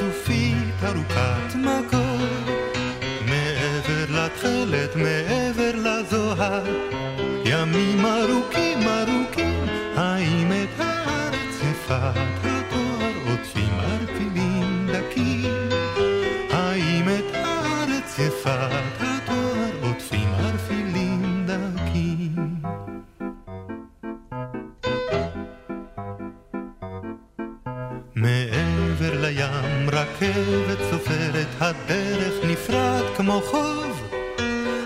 מעבר 28.17 29.21
לים 29.21 29.89
רכבת 29.91 30.77
סופרת, 30.91 31.47
הדרך 31.60 32.34
נפרד 32.43 33.03
כמו 33.17 33.41
חוב. 33.45 34.13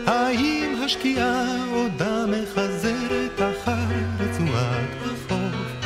האם 0.07 0.81
השקיעה 0.85 1.45
עודה 1.71 2.25
מחזרת 2.27 3.39
אחר 3.39 3.95
רצועת 4.19 4.89
החוף? 5.05 5.85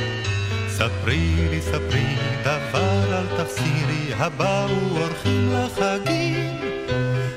ספרי 0.68 1.48
לי, 1.50 1.62
ספרי 1.62 2.16
דבר, 2.42 3.18
אל 3.18 3.44
תחסירי, 3.44 4.14
הבאו 4.14 4.98
אורחים 4.98 5.50
לחגים. 5.54 6.60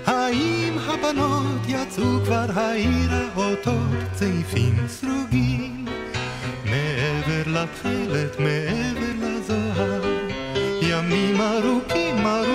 האם 0.06 0.78
הבנות 0.78 1.62
יצאו 1.68 2.24
כבר 2.24 2.46
העירה 2.54 3.24
אותות 3.36 3.98
צעיפים 4.14 4.76
סרוגים? 4.88 5.84
מעבר 6.64 7.42
לתכלת, 7.46 8.40
מעבר 8.40 9.07
mi 11.08 11.32
maruki 11.32 12.12
maruki 12.24 12.47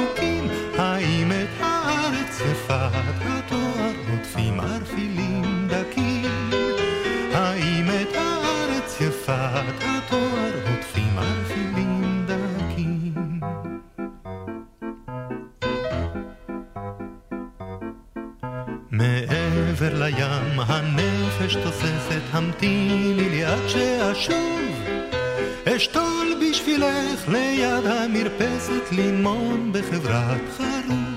המרפסת 28.70 28.92
לימון 28.92 29.72
בחברת 29.74 30.42
חרוב. 30.58 31.13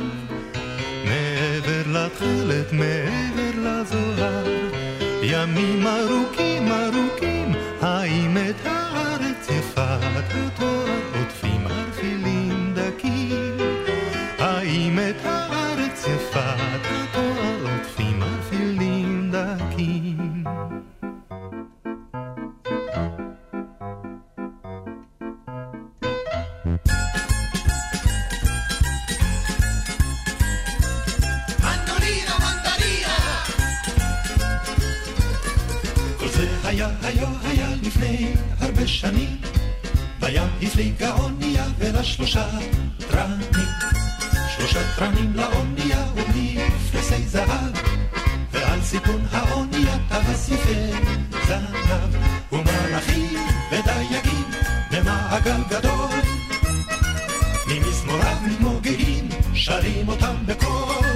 היה, 37.46 37.68
לפני 37.82 38.32
הרבה 38.60 38.86
שנים. 38.86 39.36
בים 40.20 40.48
הפליגה 40.62 41.14
אונייה 41.14 41.64
ולשלושה 41.78 42.48
תרנים. 42.98 43.68
שלושה 44.56 44.80
תרנים 44.96 45.32
לאונייה 45.34 46.04
ומפלסי 46.14 47.22
זהב. 47.26 47.74
ועל 48.52 48.82
סיפון 48.82 49.26
האונייה 49.30 49.96
טווס 50.08 50.48
יפה 50.48 50.96
זנב. 51.46 52.16
ומלאכים 52.52 53.40
ודייגים 53.72 54.50
במעגל 54.90 55.60
גדול. 55.70 56.20
ממזמוריו 57.68 58.36
מתמוגגים, 58.46 59.28
שרים 59.54 60.08
אותם 60.08 60.34
בקול. 60.46 61.06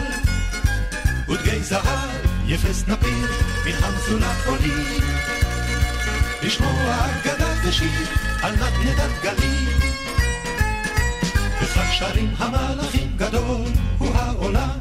ודגי 1.28 1.60
זהב, 1.60 2.10
יפס 2.46 2.84
נפיר, 2.88 3.28
מן 3.66 3.84
המצולת 3.84 4.46
עולים. 4.46 5.49
לשמוע 6.42 7.06
אגדה 7.06 7.54
ושיר 7.64 8.06
על 8.42 8.52
נדנדת 8.52 9.22
גלים. 9.22 9.78
וכך 11.62 11.92
שרים 11.92 12.34
המלאכים 12.38 13.12
גדול 13.16 13.66
הוא 13.98 14.14
העולם. 14.14 14.78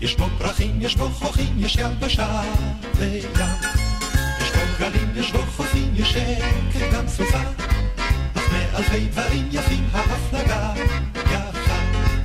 יש 0.00 0.16
בו 0.16 0.24
פרחים, 0.38 0.82
יש 0.82 0.96
בו 0.96 1.08
חוכים, 1.08 1.54
יש 1.58 1.76
יבשה 1.76 2.42
וים. 2.94 3.32
יש 4.40 4.50
בו 4.50 4.60
גלים, 4.78 5.10
יש 5.16 5.32
בו 5.32 5.38
חופים, 5.56 5.92
יש 5.94 6.12
שקט 6.12 6.92
גם 6.92 7.08
סופה. 7.08 7.42
אך 8.34 8.52
מאלפי 8.52 9.06
דברים 9.06 9.48
יפים 9.52 9.88
ההפלגה 9.92 10.72
יפה. 11.16 11.78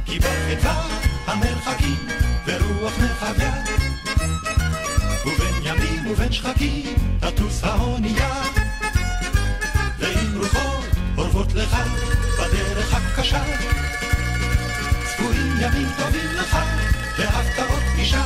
כי 0.06 0.20
בחדווה 0.20 0.88
המרחקים 1.28 2.08
ורוח 2.46 2.94
מחוויה. 3.00 3.59
ובין 6.10 6.32
שחקים 6.32 6.96
תטוס 7.20 7.64
האונייה. 7.64 8.44
ועם 10.00 10.38
רוחות 10.38 10.86
אורבות 11.18 11.54
לך 11.54 11.78
בדרך 12.40 12.94
הקשה. 12.94 13.44
צפויים 15.06 15.54
ימים 15.62 15.88
טובים 15.98 16.30
לך 16.36 16.58
והפתעות 17.18 17.84
פגישה. 17.94 18.26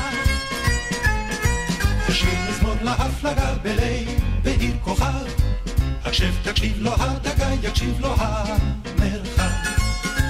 תשאיר 2.08 2.40
מזמור 2.50 2.76
להפלגה 2.82 3.54
בליל 3.62 4.10
בעיר 4.44 4.76
כוכב. 4.82 5.26
הקשב 6.06 6.34
תקשיב 6.44 6.82
לו 6.82 6.92
הדגה 7.00 7.50
יקשיב 7.64 8.00
לו 8.00 8.16
המרחב. 8.18 9.50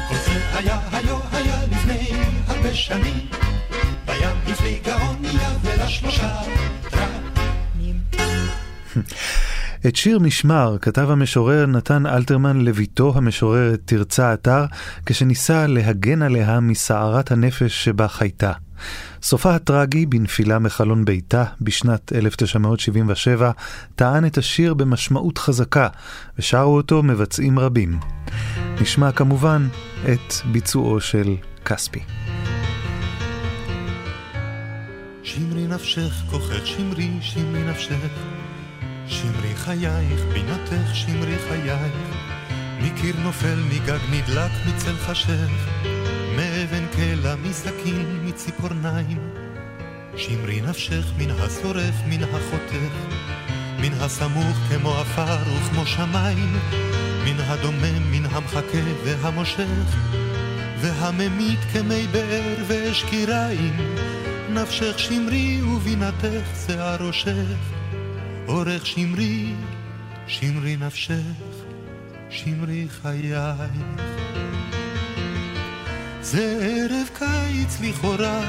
כל 0.10 0.16
זה 0.16 0.58
היה 0.58 0.80
היו 0.92 1.18
היה 1.32 1.58
לפני 1.72 2.12
הרבה 2.48 2.74
שנים. 2.74 3.28
בים 4.06 4.38
הפליגה 4.48 5.08
אונייה 5.08 5.50
ולשלושה 5.64 6.42
תרנים. 6.90 7.23
את 9.88 9.96
שיר 9.96 10.20
משמר 10.20 10.78
כתב 10.82 11.10
המשורר 11.10 11.66
נתן 11.66 12.06
אלתרמן 12.06 12.62
לביתו 12.62 13.14
המשוררת 13.16 13.80
תרצה 13.86 14.34
אתר, 14.34 14.66
כשניסה 15.06 15.68
להגן 15.68 16.22
עליה 16.22 16.60
מסערת 16.60 17.32
הנפש 17.32 17.84
שבה 17.84 18.08
חייתה. 18.08 18.52
סופה 19.24 19.56
הטרגי 19.56 20.06
בנפילה 20.06 20.60
מחלון 20.60 21.06
ביתה 21.06 21.44
בשנת 21.62 22.14
1977 22.14 23.52
טען 23.96 24.26
את 24.26 24.38
השיר 24.38 24.74
במשמעות 24.74 25.38
חזקה, 25.38 25.88
ושרו 26.40 26.76
אותו 26.76 27.04
מבצעים 27.04 27.60
רבים. 27.60 28.00
נשמע 28.82 29.12
כמובן 29.12 29.68
את 30.04 30.34
ביצועו 30.52 31.02
של 31.02 31.36
כספי. 31.66 32.00
שמרי 35.24 35.68
נפשך 35.68 36.24
כוחך, 36.30 36.68
שמרי, 36.68 37.10
שמרי 37.22 37.64
נפשך. 37.64 38.43
שמרי 39.08 39.56
חייך, 39.56 40.22
בינתך, 40.34 40.96
שמרי 40.96 41.36
חייך. 41.50 41.94
מקיר 42.82 43.16
נופל, 43.24 43.60
מגג 43.70 44.00
נדלק, 44.12 44.52
מצל 44.68 44.96
חשך. 44.96 45.50
מאבן 46.36 46.86
קלע, 46.96 47.36
מסכין, 47.36 48.20
מציפורניים. 48.24 49.30
שמרי 50.16 50.62
נפשך 50.62 51.06
מן 51.18 51.30
השורף, 51.30 51.96
מן 52.08 52.24
החותך. 52.24 52.94
מן 53.80 53.94
הסמוך 53.94 54.58
כמו 54.70 54.94
עפר 54.94 55.38
וכמו 55.56 55.86
שמיים. 55.86 56.60
מן 57.26 57.40
הדומם, 57.40 58.12
מן 58.12 58.26
המחכה 58.26 58.84
והמושך. 59.04 59.96
והממית 60.82 61.60
כמי 61.74 62.08
באר 62.12 62.64
ואש 62.68 63.04
קיריים. 63.04 63.96
נפשך 64.50 65.00
שמרי 65.00 65.62
ובינתך 65.62 66.66
שיער 66.66 67.08
ראשך. 67.08 67.83
אורך 68.48 68.86
שמרי, 68.86 69.54
שמרי 70.28 70.78
נפשך, 70.78 71.44
שמרי 72.30 72.88
חייך. 72.90 73.58
זה 76.22 76.58
ערב 76.62 77.10
קיץ 77.14 77.82
לכאורה, 77.82 78.42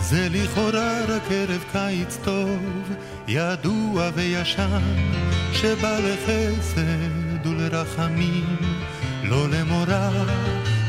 זה 0.00 0.28
לכאורה 0.30 1.04
רק 1.08 1.22
ערב 1.30 1.64
קיץ 1.72 2.18
טוב, 2.24 2.92
ידוע 3.28 4.10
וישן, 4.14 4.82
שבא 5.52 5.98
לחסד 5.98 7.46
ולרחמים, 7.46 8.56
לא 9.22 9.48
למורא 9.48 10.10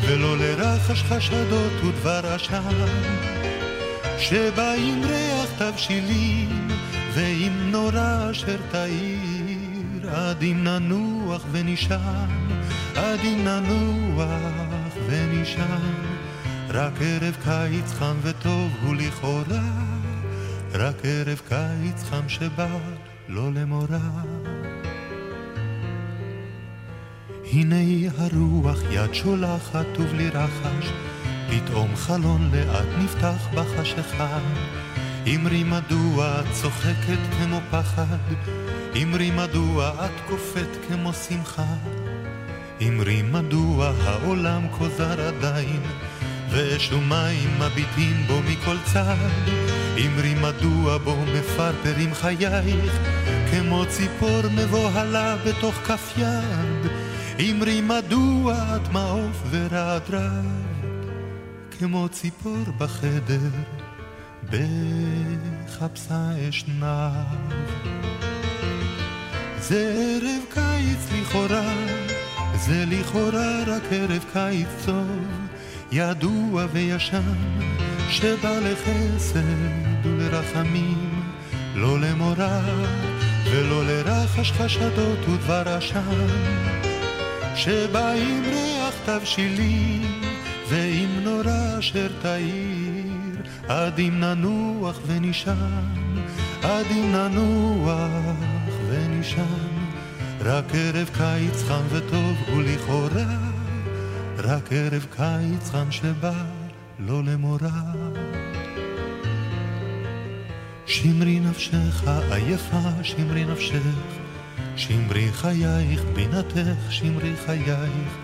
ולא 0.02 0.38
לרחש 0.38 1.04
חשדות 1.04 1.84
ודבר 1.84 2.22
עשן. 2.36 2.86
שבא 4.20 4.74
עם 4.74 5.04
ריח 5.04 5.50
תבשילים 5.58 6.68
ועם 7.16 7.72
נורה 7.72 8.32
אשר 8.32 8.58
תאיר 8.72 10.10
עד 10.10 10.44
אם 10.44 10.64
ננוח 10.64 11.46
ונשען 11.52 12.30
עד 12.96 13.20
אם 13.24 13.44
ננוח 13.44 14.94
ונשען 15.08 15.96
רק 16.70 16.94
ערב 17.02 17.38
קיץ 17.44 17.92
חם 17.92 18.16
וטוב 18.22 18.72
הוא 18.84 18.96
לכאורה 18.96 19.64
רק 20.74 20.96
ערב 21.04 21.42
קיץ 21.50 22.04
חם 22.04 22.30
שבא 22.30 22.78
לא 23.28 23.54
למורא 23.54 23.98
הנה 27.52 28.10
הרוח 28.18 28.80
יד 28.92 29.14
שולחת 29.14 30.00
ובלי 30.00 30.30
רחש 30.30 30.90
פתאום 31.50 31.96
חלון 31.96 32.50
לאט 32.54 32.88
נפתח 33.00 33.48
בחשיכה. 33.54 34.40
אמרי 35.28 35.64
מדוע 35.64 36.40
את 36.40 36.46
צוחקת 36.52 37.20
כמו 37.38 37.60
פחד? 37.72 38.34
אמרי 39.04 39.32
מדוע 39.32 40.06
את 40.06 40.30
קופאת 40.30 40.78
כמו 40.88 41.14
שמחה? 41.14 41.74
אמרי 42.88 43.22
מדוע 43.22 43.92
העולם 44.04 44.68
כה 44.78 44.90
זר 44.90 45.28
עדיין? 45.28 45.82
ואש 46.50 46.92
ומים 46.92 47.50
מביטים 47.60 48.24
בו 48.28 48.40
מכל 48.42 48.76
צד? 48.94 49.16
אמרי 50.06 50.34
מדוע 50.42 50.98
בו 50.98 51.16
מפרפרים 51.34 52.14
חייך? 52.14 53.00
כמו 53.52 53.84
ציפור 53.90 54.42
מבוהלה 54.56 55.36
בתוך 55.46 55.76
כף 55.76 56.14
יד? 56.18 56.92
אמרי 57.40 57.82
מדוע 57.82 58.56
את 58.76 58.92
מעוף 58.94 59.44
ורעד 59.50 60.02
רב? 60.10 60.46
כמו 61.80 62.10
ציפור 62.10 62.64
בחדר, 62.78 63.50
בחפשה 64.50 66.30
אשנב. 66.50 66.84
זה 69.60 69.94
ערב 69.98 70.42
קיץ 70.54 71.20
לכאורה, 71.20 71.74
זה 72.56 72.84
לכאורה 72.88 73.64
רק 73.68 73.84
ערב 73.92 74.26
קיץ 74.34 74.68
טוב, 74.86 75.20
ידוע 75.92 76.66
וישן, 76.72 77.34
שבא 78.10 78.60
לחסד 78.60 79.40
ולרחמים, 80.04 81.24
לא 81.76 82.00
למורא 82.00 82.62
ולא 83.52 83.86
לרחש 83.86 84.52
חשדות 84.52 85.30
ודבר 85.30 85.78
עשן, 85.78 86.28
שבא 87.56 88.12
עם 88.12 88.44
ריח 88.46 88.94
תבשילים 89.06 90.22
ועם 90.70 91.10
נורא 91.24 91.80
אשר 91.80 92.08
תאיר, 92.22 92.85
עד 93.68 94.00
אם 94.00 94.20
ננוח 94.20 95.00
ונישן, 95.08 95.84
עד 96.64 96.86
אם 96.92 97.12
ננוח 97.12 98.38
ונישן. 98.90 99.76
רק 100.42 100.66
ערב 100.74 101.10
קיץ 101.14 101.64
חם 101.64 101.82
וטוב 101.90 102.38
הוא 102.52 102.64
לכאורה, 102.64 103.38
רק 104.38 104.70
ערב 104.72 105.06
קיץ 105.16 105.70
חם 105.70 105.92
שבא 105.92 106.34
לא 107.00 107.24
למורא. 107.24 107.70
שמרי 110.86 111.40
נפשך 111.40 112.08
עייפה, 112.32 113.04
שמרי 113.04 113.46
נפשך, 113.46 113.96
שמרי 114.76 115.32
חייך 115.32 116.04
בינתך, 116.14 116.92
שמרי 116.92 117.34
חייך, 117.46 118.18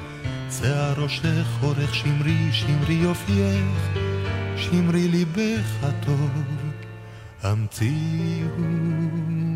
שיער 0.50 0.94
ראשך 0.98 1.48
אורך 1.64 1.96
שמרי, 1.96 2.52
שמרי 2.52 2.94
יופייך, 2.94 4.11
שמרי 4.62 5.08
ליבך 5.08 5.84
הטוב, 5.84 6.32
המציאו 7.42 8.50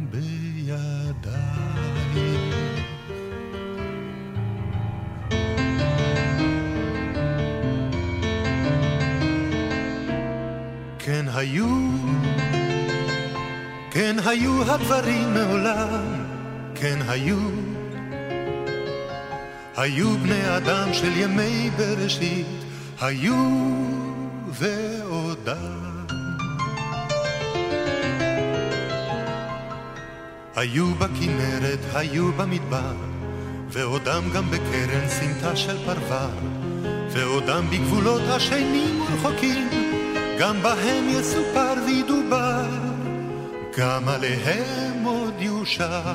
בידיי. 0.10 1.36
כן 11.00 11.26
היו, 11.34 11.90
כן 13.92 14.16
היו 14.26 14.72
הדברים 14.72 15.34
מעולם, 15.34 16.26
כן 16.76 17.00
היו. 17.08 17.40
היו 19.78 20.18
בני 20.18 20.58
אדם 20.58 20.94
של 20.94 21.18
ימי 21.18 21.70
בראשית, 21.78 22.48
היו 23.02 23.66
ועודם. 24.58 26.06
היו 30.56 30.96
בכנרת, 30.96 31.80
היו 31.94 32.32
במדבר, 32.32 32.96
ועודם 33.70 34.24
גם 34.34 34.52
בקרן 34.52 35.08
סמטה 35.08 35.56
של 35.56 35.78
פרבר, 35.86 36.30
ועודם 37.12 37.66
בגבולות 37.72 38.22
השנים 38.22 39.02
ורחוקים. 39.02 39.86
גם 40.40 40.62
בהם 40.62 41.10
יסופר 41.10 41.74
וידובר, 41.86 42.66
גם 43.78 44.08
עליהם 44.08 45.04
עוד 45.04 45.34
יושר. 45.40 46.14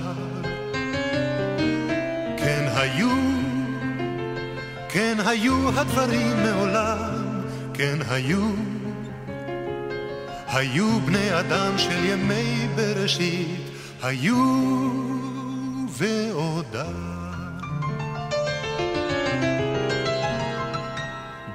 כן 2.36 2.68
היו, 2.76 3.10
כן 4.88 5.16
היו 5.26 5.68
הדברים 5.78 6.36
מעולם, 6.44 7.09
כן 7.80 7.98
היו. 8.08 8.46
היו 10.46 11.00
בני 11.00 11.40
אדם 11.40 11.78
של 11.78 12.04
ימי 12.04 12.68
בראשית, 12.76 13.60
היו 14.02 14.36
ועודם. 15.88 16.92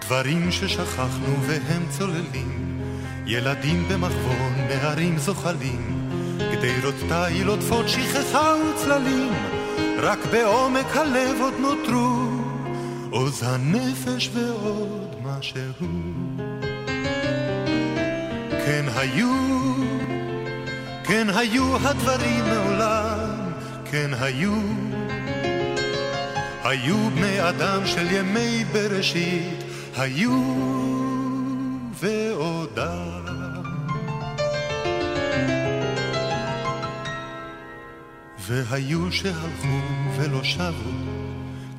דברים 0.01 0.51
ששכחנו 0.51 1.35
והם 1.41 1.85
צוללים, 1.89 2.81
ילדים 3.25 3.87
במחבון, 3.89 4.53
נערים 4.69 5.17
זוחלים, 5.17 6.09
גדרות 6.37 6.95
תיל 7.09 7.47
עוטפות 7.47 7.89
שכחה 7.89 8.53
וצללים, 8.55 9.33
רק 9.97 10.19
בעומק 10.31 10.95
הלב 10.95 11.37
עוד 11.41 11.53
נותרו, 11.59 12.25
עוז 13.11 13.43
הנפש 13.43 14.29
ועוד 14.33 15.14
משהו. 15.39 15.87
כן 18.65 18.85
היו, 18.95 19.33
כן 21.03 21.27
היו 21.35 21.75
הדברים 21.77 22.43
מעולם, 22.45 23.29
כן 23.91 24.11
היו. 24.19 24.53
היו 26.63 27.09
בני 27.09 27.49
אדם 27.49 27.85
של 27.85 28.11
ימי 28.11 28.65
בראשית, 28.73 29.63
היו 29.97 30.43
ועודם. 31.93 33.25
והיו 38.39 39.11
שהלכו 39.11 39.79
ולא 40.15 40.43
שבו, 40.43 40.91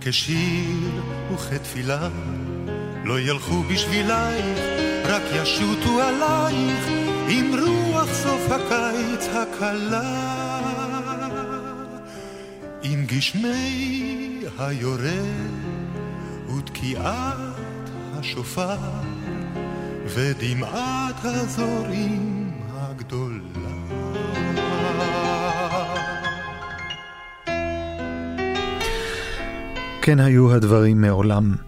כשיר 0.00 1.02
וכתפילה, 1.34 2.08
לא 3.06 3.20
ילכו 3.20 3.62
בשבילייך, 3.62 4.58
רק 5.04 5.22
ישוטו 5.32 6.00
עלייך, 6.02 6.88
עם 7.28 7.52
רוח 7.60 8.12
סוף 8.12 8.50
הקיץ 8.50 9.28
הקלה. 9.34 10.36
עם 12.82 13.04
גשמי 13.06 14.40
היורד 14.58 15.26
ותקיעת 16.56 17.90
השופר 18.12 18.76
ודמעת 20.06 21.24
הזורים 21.24 22.50
הגדולה. 22.74 23.46
כן 30.02 30.20
היו 30.20 30.52
הדברים 30.54 31.00
מעולם. 31.00 31.65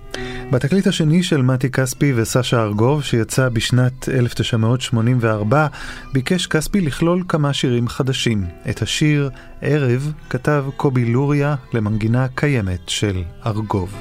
בתקליט 0.52 0.86
השני 0.86 1.22
של 1.22 1.42
מתי 1.42 1.70
כספי 1.70 2.12
וסשה 2.16 2.62
ארגוב, 2.62 3.02
שיצא 3.02 3.48
בשנת 3.48 4.08
1984, 4.08 5.66
ביקש 6.12 6.46
כספי 6.46 6.80
לכלול 6.80 7.22
כמה 7.28 7.52
שירים 7.52 7.88
חדשים. 7.88 8.46
את 8.70 8.82
השיר 8.82 9.30
"ערב" 9.62 10.12
כתב 10.30 10.64
קובי 10.76 11.04
לוריה 11.04 11.54
למנגינה 11.72 12.26
קיימת 12.34 12.88
של 12.88 13.22
ארגוב. 13.46 13.94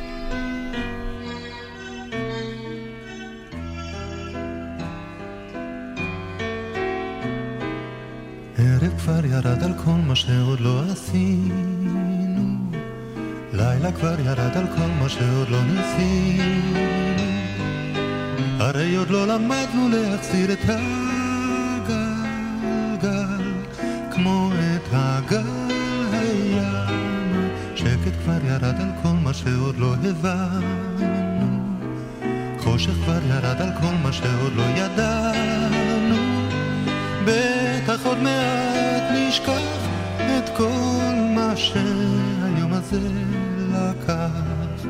ערב 8.58 9.00
כבר 9.00 9.26
ירד 9.26 9.64
על 9.64 9.74
כל 9.86 10.00
מה 10.08 10.16
שעוד 10.16 10.60
לא 10.60 10.82
עשינו 10.92 12.17
לילה 13.58 13.92
כבר 13.92 14.20
ירד 14.20 14.58
על 14.58 14.68
כל 14.76 14.90
מה 15.00 15.10
שעוד 15.10 15.50
לא 15.50 15.60
ניסינו 15.64 16.78
הרי 18.60 18.96
עוד 18.96 19.10
לא 19.10 19.28
למדנו 19.28 19.90
להחזיר 19.90 20.54
את 20.54 20.60
הגלגל 20.68 22.08
כמו 24.12 24.50
את 24.54 24.88
הגל 24.92 25.44
הים. 26.12 27.50
שקט 27.76 28.16
כבר 28.24 28.38
ירד 28.48 28.82
על 28.82 28.90
כל 29.04 29.16
מה 29.24 29.34
שעוד 29.34 29.78
לא 29.78 29.94
הבנו. 29.94 30.68
חושך 32.60 32.92
כבר 32.92 33.20
ירד 33.30 33.62
על 33.62 33.70
כל 33.82 33.94
מה 34.04 34.14
שעוד 34.14 34.54
לא 34.56 34.64
ידענו. 34.64 36.16
בטח 37.26 38.06
עוד 38.06 38.18
מעט 38.18 39.04
נשכח 39.12 39.88
את 40.20 40.50
כל 40.58 41.14
מה 41.36 41.54
שהיום 41.56 42.74
הזה 42.74 43.00
לקח. 43.78 44.88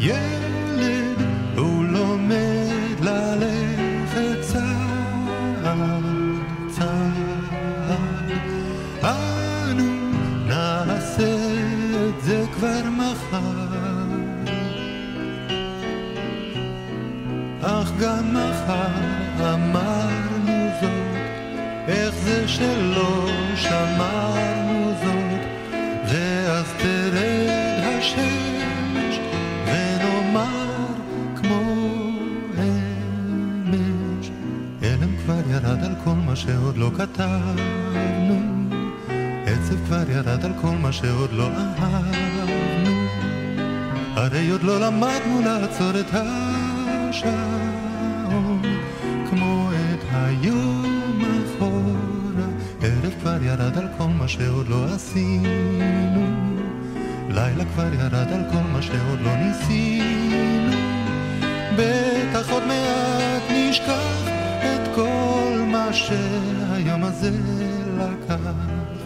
ילד 0.00 1.18
הוא 1.56 1.84
לומד 1.84 3.00
ללכת 3.00 4.40
צעד 4.40 4.94
צעד. 6.70 7.94
אנו 9.02 10.10
נעשה 10.46 11.36
את 12.08 12.22
זה 12.22 12.44
כבר 12.56 12.82
מחר. 12.90 13.64
אך 17.62 17.92
גם 18.00 18.34
מחר 18.34 19.54
אמרנו 19.54 20.70
זאת, 20.80 20.90
איך 21.88 22.14
זה 22.14 22.48
שלא 22.48 23.28
שמרנו 23.56 24.73
נשב 28.04 28.20
ונאמר 29.66 30.86
כמו 31.36 31.60
אמש. 32.58 34.30
אלם 34.82 35.16
כבר 35.16 35.40
ירד 35.50 35.84
על 35.84 35.94
כל 36.04 36.14
מה 36.26 36.36
שעוד 36.36 36.76
לא 36.76 36.90
כתבנו, 36.96 38.40
עצב 39.46 39.86
כבר 39.86 40.10
ירד 40.10 40.44
על 40.44 40.52
כל 40.60 40.76
מה 40.82 40.92
שעוד 40.92 41.32
לא 41.32 41.48
אהבנו. 41.78 42.92
הרי 44.14 44.50
עוד 44.50 44.62
לא 44.62 44.80
למדנו 44.80 45.40
לעצור 45.44 46.00
את 46.00 46.06
השעון, 47.10 47.42
כמו 49.30 49.70
את 49.72 50.04
היום 50.12 51.22
אחורה. 51.46 52.48
ערב 52.82 53.14
כבר 53.20 53.42
ירד 53.42 53.78
על 53.78 53.88
כל 53.98 54.08
מה 54.18 54.28
שעוד 54.28 54.68
לא 54.68 54.84
עשינו. 54.94 56.53
לילה 57.34 57.64
כבר 57.64 57.94
ירד 57.94 58.32
על 58.32 58.44
כל 58.52 58.68
מה 58.72 58.82
שעוד 58.82 59.20
לא 59.20 59.36
ניסינו. 59.36 60.76
בטח 61.76 62.50
עוד 62.50 62.62
מעט 62.66 63.42
נשכח 63.50 64.28
את 64.60 64.88
כל 64.94 65.64
מה 65.66 65.92
שהיום 65.92 67.04
הזה 67.04 67.30
לקח. 67.98 69.03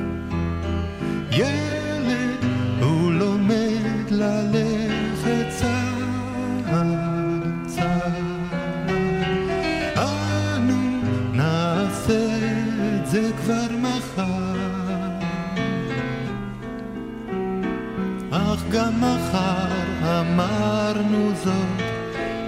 גם 18.73 19.01
מחר 19.01 19.67
אמרנו 20.03 21.31
זאת, 21.45 21.83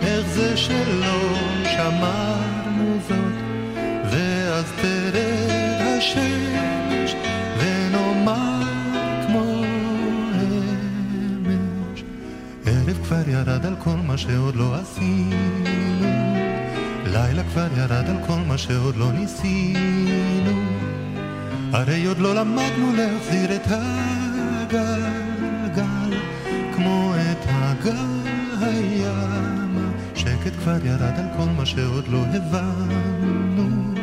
איך 0.03 0.27
זה 0.27 0.57
שלא 0.57 1.35
שמרנו 1.65 2.99
זאת, 3.09 3.35
ואז 4.11 4.65
תרד 4.83 5.81
השמש 5.81 7.15
ונאמר 7.59 8.63
כמו 9.27 9.65
אמש. 10.35 12.03
ערב 12.67 12.99
כבר 13.05 13.29
ירד 13.29 13.67
על 13.67 13.75
כל 13.79 13.97
מה 14.07 14.19
שעוד 14.19 14.57
לא 14.57 14.75
עשינו, 14.75 15.37
לילה 17.07 17.43
כבר 17.53 17.69
ירד 17.77 18.11
על 18.11 18.17
כל 18.27 18.39
מה 18.47 18.59
שעוד 18.59 18.97
לא 18.97 19.13
ניסינו. 19.13 20.61
הרי 21.73 22.05
עוד 22.07 22.19
לא 22.19 22.35
למדנו 22.35 22.93
להחזיר 22.97 23.57
את 23.57 23.67
כמו 23.67 25.20
הגל 27.81 28.29
הים. 28.61 29.93
שקט 30.15 30.53
כבר 30.59 30.87
ירד 30.87 31.19
על 31.19 31.27
כל 31.37 31.49
מה 31.57 31.67
שעוד 31.67 32.09
לא 32.09 32.19
הבנו. 32.35 33.95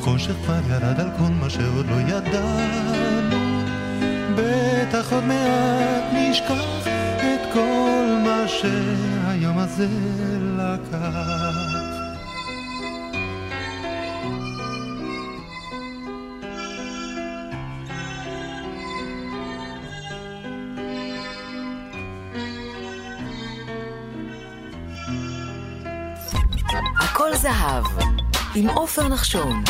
חושך 0.00 0.32
כבר 0.44 0.60
ירד 0.70 1.00
על 1.00 1.08
כל 1.18 1.32
מה 1.40 1.50
שעוד 1.50 1.86
לא 1.86 2.00
ידענו. 2.00 3.62
בטח 4.36 5.12
עוד 5.12 5.24
מעט 5.24 6.04
נשכח 6.14 6.86
את 7.18 7.52
כל 7.52 8.20
מה 8.24 8.48
שהיום 8.48 9.58
הזה 9.58 9.88
לקח. 10.58 11.93
זהב, 27.64 27.84
עם 28.54 28.68
עופר 28.68 29.08
נחשון. 29.08 29.62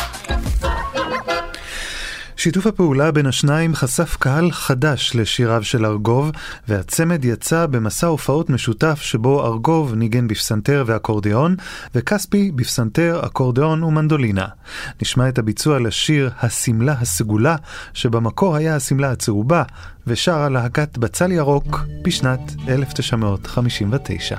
שיתוף 2.36 2.66
הפעולה 2.66 3.10
בין 3.10 3.26
השניים 3.26 3.74
חשף 3.74 4.16
קהל 4.16 4.50
חדש 4.52 5.12
לשיריו 5.14 5.64
של 5.64 5.86
ארגוב, 5.86 6.30
והצמד 6.68 7.24
יצא 7.24 7.66
במסע 7.66 8.06
הופעות 8.06 8.50
משותף 8.50 9.00
שבו 9.02 9.46
ארגוב 9.46 9.94
ניגן 9.94 10.28
בפסנתר 10.28 10.84
ואקורדיאון, 10.86 11.56
וכספי 11.94 12.50
בפסנתר, 12.54 13.20
אקורדיאון 13.26 13.82
ומנדולינה. 13.82 14.46
נשמע 15.02 15.28
את 15.28 15.38
הביצוע 15.38 15.78
לשיר 15.78 16.30
"השמלה 16.42 16.94
הסגולה", 17.00 17.56
שבמקור 17.92 18.56
היה 18.56 18.76
השמלה 18.76 19.10
הצהובה, 19.10 19.62
ושרה 20.06 20.48
להקת 20.48 20.98
בצל 20.98 21.32
ירוק 21.32 21.80
בשנת 22.04 22.40
1959. 22.68 24.36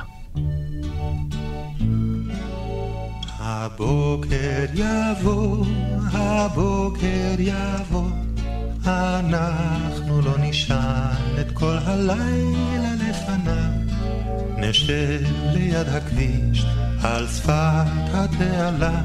הבוקר 3.65 4.65
יבוא, 4.73 5.65
הבוקר 6.11 7.35
יבוא, 7.39 8.09
אנחנו 8.85 10.21
לא 10.21 10.31
נשען 10.39 11.39
את 11.39 11.51
כל 11.53 11.77
הלילה 11.85 12.93
לפניו. 13.09 13.71
נשב 14.57 15.21
ליד 15.53 15.87
הכביש, 15.89 16.65
על 17.03 17.27
שפת 17.27 17.85
התעלה, 18.13 19.01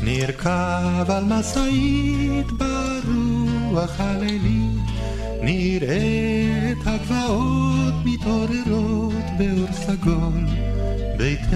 נרכב 0.00 1.06
על 1.08 1.24
משאית 1.24 2.46
ברוח 2.52 4.00
הלילית, 4.00 4.82
נראה 5.42 6.72
את 6.72 6.86
הגבעות 6.86 7.94
מתעוררות 8.04 9.24
באור 9.38 9.72
סגול, 9.72 10.46
ביתך 11.16 11.48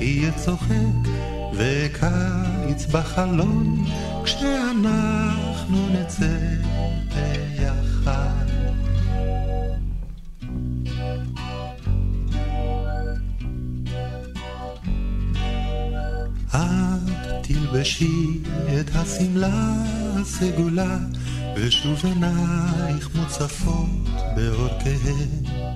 יהיה 0.00 0.32
צוחק 0.32 1.10
וקיץ 1.52 2.86
בחלון 2.86 3.84
כשאנחנו 4.24 5.88
נצא 5.88 6.38
ביחד. 7.14 8.46
את 16.54 17.10
תלבשי 17.42 18.40
את 18.80 18.90
השמלה 18.94 19.72
הסגולה 20.20 20.98
ושוב 21.56 22.06
עינייך 22.06 23.10
מוצפות 23.14 23.88
באור 24.36 24.68
כהה. 24.68 25.69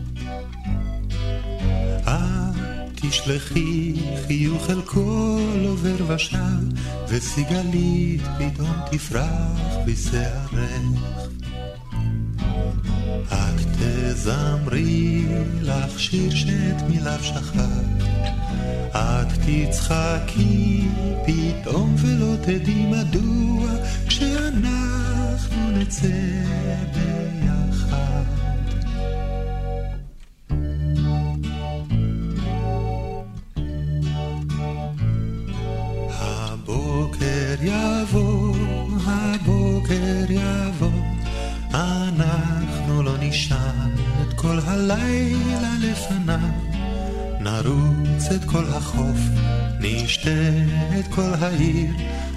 תשלחי 3.15 3.93
חיוך 4.27 4.71
אל 4.71 4.83
כל 4.83 5.65
עובר 5.69 6.15
ושב, 6.15 6.37
וסיגלית 7.09 8.21
פתאום 8.39 8.73
תפרח 8.91 9.77
בשערך. 9.87 11.29
רק 13.31 13.61
תזמרי 13.79 15.25
לך 15.63 16.01
שיר 16.01 16.35
שאת 16.35 16.83
מיליו 16.89 17.19
שכח, 17.23 17.61
את 18.91 19.29
תצחקי 19.47 20.85
פתאום 21.27 21.95
ולא 21.99 22.37
תדעי 22.43 22.87
מדוע, 22.87 23.71
כשאנחנו 24.09 25.71
נצא 25.71 26.09
ביחד. 26.95 27.54
הבוקר 39.95 40.33
יבוא, 40.33 41.03
אנחנו 41.75 43.03
לא 43.03 43.13
נשען 43.21 43.91
את 44.23 44.35
כל 44.35 44.59
הלילה 44.67 45.75
לפניו. 45.81 46.39
נרוץ 47.41 48.31
את 48.37 48.45
כל 48.45 48.65
החוף, 48.65 49.19
נשתה 49.81 50.31
את 50.99 51.15
כל 51.15 51.31
העיר, 51.41 51.91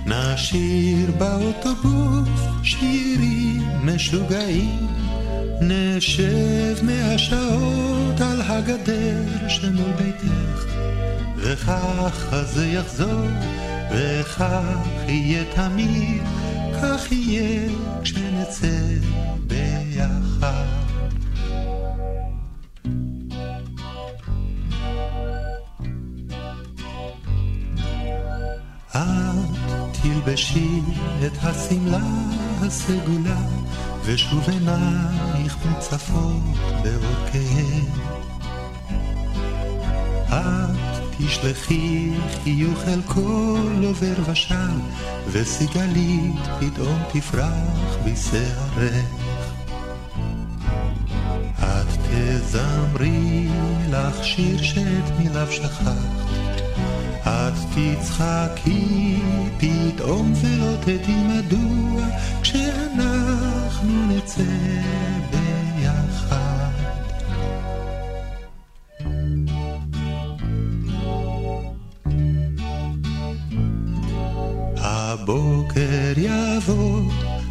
נשיר 0.05 1.11
באוטובוס 1.17 2.41
שירים 2.63 3.61
משוגעים. 3.83 4.87
נשב 5.61 6.75
מאה 6.83 7.17
שעות 7.17 8.21
על 8.21 8.41
הגדר 8.41 9.49
שמול 9.49 9.91
ביתך, 9.91 10.65
וכך 11.37 12.35
זה 12.45 12.67
יחזור. 12.67 13.27
וכך 13.91 14.77
יהיה 15.07 15.43
תמיד, 15.55 16.23
כך 16.81 17.11
יהיה 17.11 17.69
כשנצא 18.01 18.77
ביחד. 19.47 20.65
את 28.95 29.35
תלבשי 30.01 30.81
את 31.25 31.31
השמלה 31.43 32.07
הסגולה, 32.61 33.37
ושוב 34.05 34.49
עינייך 34.49 35.57
מוצפות 35.65 36.43
באורכיהן. 36.83 37.86
תשלחי 41.17 42.09
חיוך 42.43 42.83
אל 42.87 43.01
כל 43.05 43.83
עובר 43.83 44.31
ושב, 44.31 44.55
וסיגלית 45.27 46.35
פתאום 46.59 46.99
תפרח 47.13 47.97
בשערך. 48.05 49.05
את 51.59 51.87
תזמרי 52.11 53.47
לך 53.89 54.25
שיר 54.25 54.61
שאת 54.61 55.19
מיליו 55.19 55.47
שכחת, 55.51 55.93
את 57.23 57.53
תצחקי 57.75 59.19
פתאום 59.57 60.33
ולא 60.41 60.75
תדעי 60.81 61.23
מדוע, 61.27 62.05
כשאנחנו 62.41 63.47
אנחנו 63.87 64.07
נצא 64.07 64.41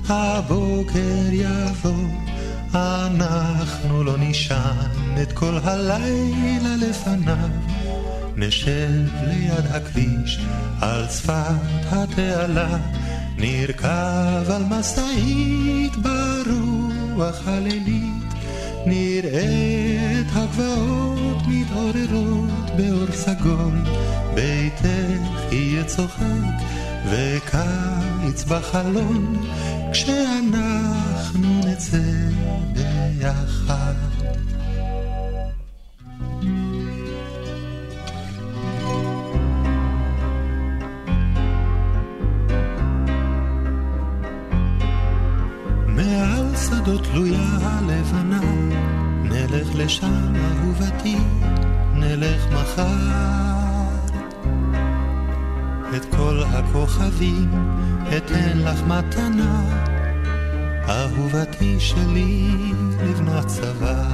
הבוקר 0.09 1.29
יבוא, 1.33 2.09
אנחנו 2.75 4.05
לא 4.05 4.15
נשען 4.19 5.23
את 5.23 5.33
כל 5.33 5.59
הלילה 5.65 6.77
לפניו. 6.77 7.49
נשב 8.37 9.07
ליד 9.23 9.67
הכביש, 9.71 10.41
על 10.81 11.09
שפת 11.09 11.93
התעלה, 11.93 12.79
נרכב 13.37 14.51
על 14.51 14.63
משאית 14.65 15.93
ברוח 15.97 17.49
הלילית, 17.49 18.35
נראה 18.87 20.21
את 20.21 20.27
הגבעות 20.33 21.43
מתעוררות 21.49 22.71
באור 22.77 23.13
סגול, 23.13 23.79
ביתך 24.35 25.53
יהיה 25.53 25.85
צוחק 25.85 26.77
וקיץ 27.11 28.45
בחלון, 28.45 29.47
כשאנחנו 29.93 31.61
נצא 31.65 31.99
ביחד. 32.73 33.95
שדות 46.57 47.05
תלויה 47.05 47.59
הלבנה, 47.63 48.41
נלך 49.23 49.69
לשם 49.75 50.33
אהובתי, 50.37 51.17
נלך 51.95 52.47
מחר. 52.53 53.66
את 55.95 56.05
כל 56.17 56.43
הכוכבים 56.47 57.51
אתן 58.17 58.59
לך 58.59 58.83
מתנה, 58.83 59.63
אהובתי 60.89 61.81
שלי 61.81 62.51
לבנת 63.03 63.47
צבא. 63.47 64.09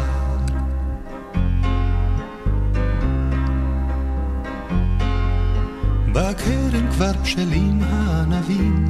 בכרם 6.12 6.90
כבר 6.90 7.12
בשלים 7.22 7.80
הענבים, 7.82 8.88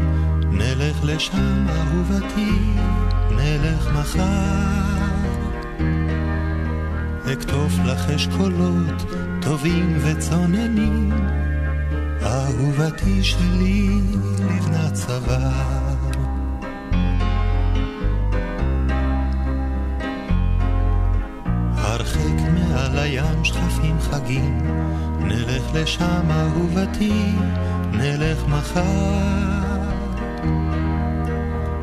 נלך 0.50 1.04
לשם 1.04 1.66
אהובתי, 1.68 2.58
נלך 3.30 3.88
מחר. 3.94 4.92
אכתוב 7.32 7.80
לך 7.84 8.10
אשכולות 8.10 9.04
טובים 9.40 9.96
וצוננים, 10.02 11.12
אהובתי 12.24 13.24
שלי 13.24 14.00
לבנת 14.40 14.92
צוואר. 14.92 15.96
הרחק 21.76 22.40
מעל 22.54 22.98
הים 22.98 23.44
שכפים 23.44 24.00
חגים, 24.00 24.58
נלך 25.20 25.62
לשם 25.74 26.30
אהובתי, 26.30 27.32
נלך 27.92 28.46
מחר. 28.48 29.82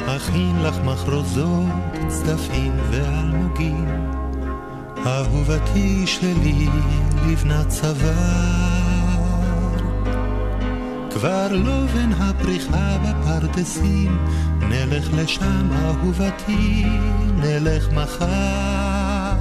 אכין 0.08 0.56
לך 0.64 0.76
מחרוזות, 0.86 1.68
צדפים 2.08 2.72
ואלמוגים, 2.92 3.86
אהובתי 5.06 6.08
שלי 6.08 6.68
לבנת 7.28 7.68
צוואר. 7.68 8.89
כבר 11.20 11.48
לא 11.52 11.86
בין 11.94 12.14
הפריחה 12.14 12.98
בפרדסים, 12.98 14.26
נלך 14.60 15.10
לשם 15.14 15.70
אהובתי, 15.72 16.86
נלך 17.36 17.90
מחר. 17.94 19.34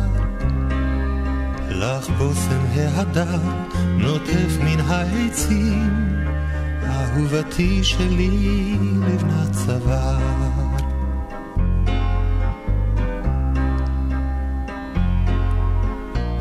לך 1.70 2.10
בושם 2.18 2.60
ההדר 2.76 3.40
נוטף 3.96 4.58
מן 4.64 4.80
העצים, 4.80 5.90
אהובתי 6.86 7.84
שלי 7.84 8.76
לבנת 9.06 9.52
צוואר. 9.52 10.18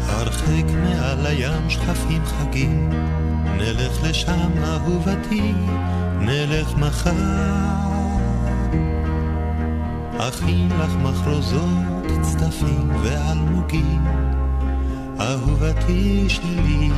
הרחק 0.08 0.66
מעל 0.84 1.26
הים 1.26 1.70
שכפים 1.70 2.26
חגים, 2.26 2.90
נלך 3.58 4.04
לשם 4.04 4.64
אהובתי, 4.64 5.54
נלך 6.20 6.78
מחר. 6.78 7.68
אכין 10.18 10.70
לך 10.80 10.92
מחרוזות, 11.04 12.06
צדפים 12.22 12.90
ואלמוגים, 13.04 14.06
אהובתי 15.20 16.30
שלי 16.30 16.90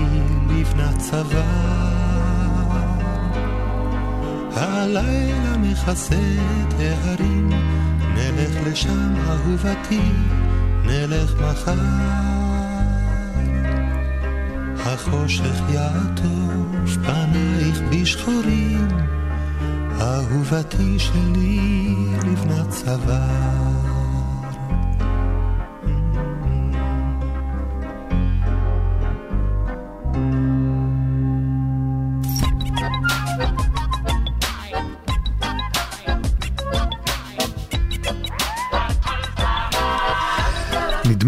לבנת 0.50 0.98
צוואר. 0.98 2.00
הלילה 4.56 5.58
מכסה 5.58 6.16
את 6.68 6.74
ההרים, 6.80 7.50
נלך 8.14 8.68
לשם 8.68 9.14
אהובתי, 9.28 10.12
נלך 10.86 11.34
מחר. 11.42 12.39
החושך 15.10 15.62
יעטוף 15.70 16.98
פנייך 17.06 17.82
בשחורים, 17.92 18.88
אהובתי 20.02 21.00
שלי 21.00 21.96
לבנת 22.26 22.70
צבא. 22.70 23.89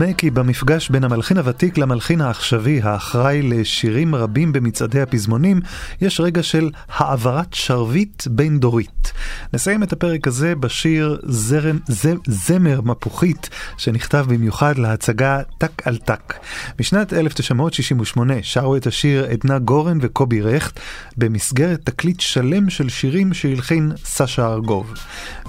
נדמה 0.02 0.14
כי 0.14 0.32
במפגש 0.32 0.90
בין 0.90 1.04
המלחין 1.04 1.38
הוותיק 1.38 1.78
למלחין 1.78 2.22
העכשווי, 2.22 2.82
האחראי 2.82 3.42
לשירים 3.42 4.16
רבים 4.16 4.54
במצעדי 4.54 5.02
הפזמונים, 5.02 5.62
יש 6.02 6.20
רגע 6.20 6.44
של 6.44 6.70
העברת 6.90 7.54
שרביט 7.54 8.28
בין 8.28 8.60
דורית. 8.60 9.14
נסיים 9.54 9.84
את 9.84 9.94
הפרק 9.94 10.28
הזה 10.28 10.56
בשיר 10.56 11.20
זרם, 11.24 11.80
ז, 11.88 12.08
זמר 12.28 12.82
מפוחית, 12.82 13.50
שנכתב 13.78 14.26
במיוחד 14.30 14.78
להצגה 14.78 15.40
טק 15.58 15.88
על 15.88 15.98
טק. 15.98 16.34
בשנת 16.78 17.14
1968 17.14 18.34
שרו 18.42 18.76
את 18.76 18.88
השיר 18.88 19.26
עדנה 19.26 19.60
גורן 19.60 19.98
וקובי 20.02 20.42
רכט, 20.42 20.80
במסגרת 21.18 21.80
תקליט 21.84 22.20
שלם 22.20 22.70
של 22.70 22.90
שירים 22.90 23.34
שהלחין 23.34 23.92
סשה 24.06 24.48
ארגוב. 24.48 24.94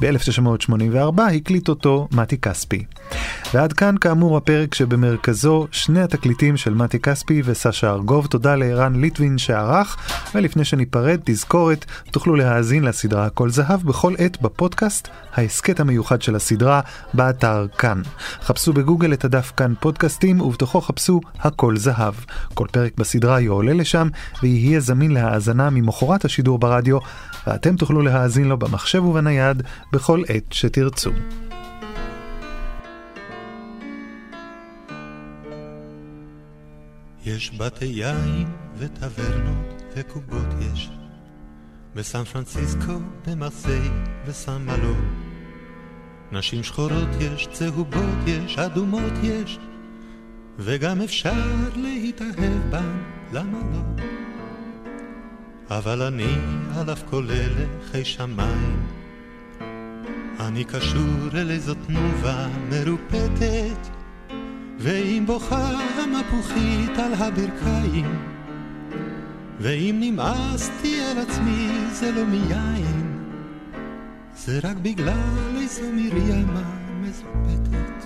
ב-1984 0.01 1.23
הקליט 1.37 1.69
אותו 1.69 2.09
מתי 2.13 2.39
כספי. 2.39 2.85
ועד 3.55 3.73
כאן 3.73 3.95
כאמור 4.01 4.37
הפרק 4.43 4.74
שבמרכזו 4.74 5.66
שני 5.70 6.03
התקליטים 6.03 6.57
של 6.57 6.74
מתי 6.74 6.99
כספי 6.99 7.43
וסשה 7.45 7.90
ארגוב. 7.90 8.26
תודה 8.26 8.57
לערן 8.57 9.01
ליטווין 9.01 9.38
שערך, 9.38 9.97
ולפני 10.34 10.64
שניפרד, 10.64 11.20
תזכורת, 11.24 11.84
תוכלו 12.11 12.36
להאזין 12.36 12.84
לסדרה 12.84 13.26
הכל 13.26 13.51
זהב 13.51 13.82
בכל 13.82 14.14
עת 14.18 14.43
בפודקאסט, 14.43 15.09
ההסכת 15.34 15.80
המיוחד 15.80 16.22
של 16.22 16.36
הסדרה, 16.36 16.80
באתר 17.14 17.66
כאן. 17.78 18.03
חפשו 18.43 18.72
בגוגל 18.72 19.12
את 19.12 19.24
הדף 19.24 19.53
כאן 19.57 19.74
פודקאסטים, 19.80 20.40
ובתוכו 20.40 20.80
חפשו 20.80 21.20
הכל 21.38 21.76
זהב. 21.76 22.14
כל 22.55 22.66
פרק 22.72 22.93
בסדרה 22.99 23.40
יועלה 23.40 23.72
לשם, 23.72 24.09
ויהיה 24.43 24.80
זמין 24.80 25.11
להאזנה 25.11 25.70
ממחרת 25.70 26.24
השידור 26.24 26.59
ברדיו, 26.59 26.99
ואתם 27.47 27.76
תוכלו 27.76 28.03
להאזין 28.03 28.49
לו 28.49 28.59
במחשב 28.59 29.05
ובנייד 29.05 29.62
בכל 29.93 30.22
עת 30.28 30.53
שתרצו. 30.53 31.11
יש 37.25 37.51
בתי 37.57 37.85
יין 37.85 38.49
וטברנות 38.79 39.83
וקובות 39.97 40.47
יש. 40.61 40.91
בסן 41.95 42.25
פרנסיסקו, 42.25 42.99
במרסיי 43.27 43.91
וסן 44.27 44.62
מלו 44.62 44.95
נשים 46.33 46.62
שחורות 46.62 47.09
יש, 47.20 47.49
צהובות 47.53 48.18
יש, 48.27 48.59
אדומות 48.59 49.12
יש. 49.23 49.59
וגם 50.59 51.01
אפשר 51.01 51.68
להתאהב 51.77 52.70
בן, 52.70 52.99
למה 53.33 53.59
לא? 53.73 54.05
אבל 55.70 56.03
אני 56.03 56.35
על 56.77 56.93
אף 56.93 57.03
כל 57.11 57.27
אלה 57.31 57.66
חי 57.91 58.05
שמיים. 58.05 58.87
אני 60.41 60.64
קשור 60.64 61.31
אל 61.35 61.51
איזו 61.51 61.75
תנובה 61.75 62.49
מרופטת, 62.70 63.89
ואם 64.83 65.24
בוכה 65.26 65.70
המפוחית 66.03 66.99
על 66.99 67.14
הברכיים, 67.14 68.16
ואם 69.61 69.97
נמאסתי 70.01 71.01
על 71.01 71.18
עצמי 71.18 71.68
זה 71.93 72.12
לא 72.12 72.24
מיין, 72.24 73.22
זה 74.37 74.61
רק 74.62 74.76
בגלל 74.76 75.57
איזו 75.61 75.83
מרימה 75.93 76.62
מזופתת. 77.01 78.05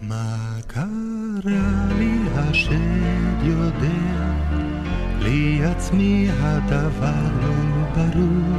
מה 0.00 0.36
קרה 0.66 1.86
לי 1.98 2.18
השד 2.36 3.42
יודע, 3.42 4.32
לי 5.18 5.64
עצמי 5.64 6.28
הדבר 6.40 7.28
לא 7.42 7.54
ברור. 7.96 8.58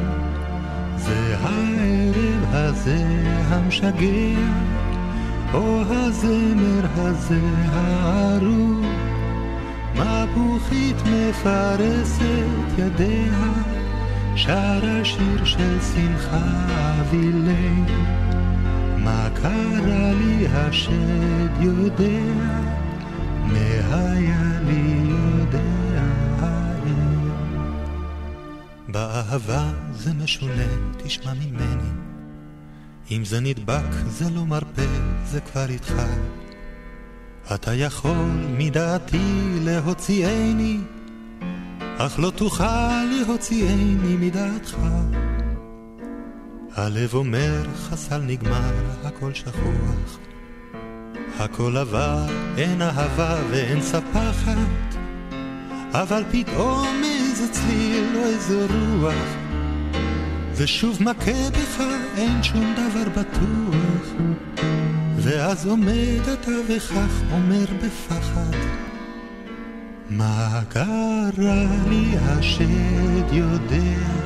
זה 0.97 1.37
הערב 1.41 2.43
הזה 2.53 3.05
המשגע, 3.47 4.72
או 5.53 5.81
הזמר 5.89 6.85
הזה 6.95 7.39
הארור. 7.71 8.83
מפוחית 9.95 10.95
מפרסת 11.05 12.23
ידיה, 12.77 13.51
שרה 14.35 15.05
שיר 15.05 15.45
של 15.45 15.77
שמחה 15.81 16.47
אבילי. 17.01 17.83
מה 18.97 19.29
קרה 19.33 20.13
לי 20.13 20.47
השד 20.47 21.61
יודע, 21.61 22.05
היה 23.91 24.59
לי 24.67 25.05
יודע 25.09 26.03
האל. 26.39 26.93
באהבה 28.87 29.71
זה 29.91 30.13
משונה, 30.13 30.67
תשמע 30.97 31.33
ממני. 31.33 32.02
אם 33.17 33.25
זה 33.25 33.39
נדבק 33.39 33.91
זה 34.07 34.25
לא 34.35 34.45
מרפא, 34.45 34.85
זה 35.25 35.41
כבר 35.41 35.69
איתך. 35.69 35.93
אתה 37.55 37.73
יכול 37.73 38.29
מדעתי 38.57 39.59
להוציאני, 39.61 40.77
אך 41.97 42.19
לא 42.19 42.31
תוכל 42.35 43.03
להוציאני 43.03 44.17
מדעתך. 44.19 44.77
הלב 46.75 47.13
אומר 47.13 47.63
חסל 47.75 48.21
נגמר, 48.21 48.73
הכל 49.03 49.33
שכוח. 49.33 50.19
הכל 51.39 51.77
עבר, 51.77 52.25
אין 52.57 52.81
אהבה 52.81 53.37
ואין 53.51 53.81
ספחת, 53.81 54.95
אבל 55.91 56.23
פתאום 56.31 57.01
איזה 57.03 57.51
צליל 57.51 58.15
או 58.15 58.23
איזה 58.23 58.65
רוח, 58.69 59.42
ושוב 60.55 61.03
מכה 61.03 61.49
בך, 61.51 61.83
אין 62.17 62.43
שום 62.43 62.73
דבר 62.73 63.09
בטוח. 63.09 64.13
ואז 65.17 65.65
עומד 65.65 66.27
אתה 66.33 66.51
וכך 66.69 67.21
אומר 67.31 67.65
בפחד, 67.83 68.57
מה 70.09 70.61
קרה 70.69 71.29
לי 71.89 72.15
השד 72.21 73.33
יודע? 73.33 74.23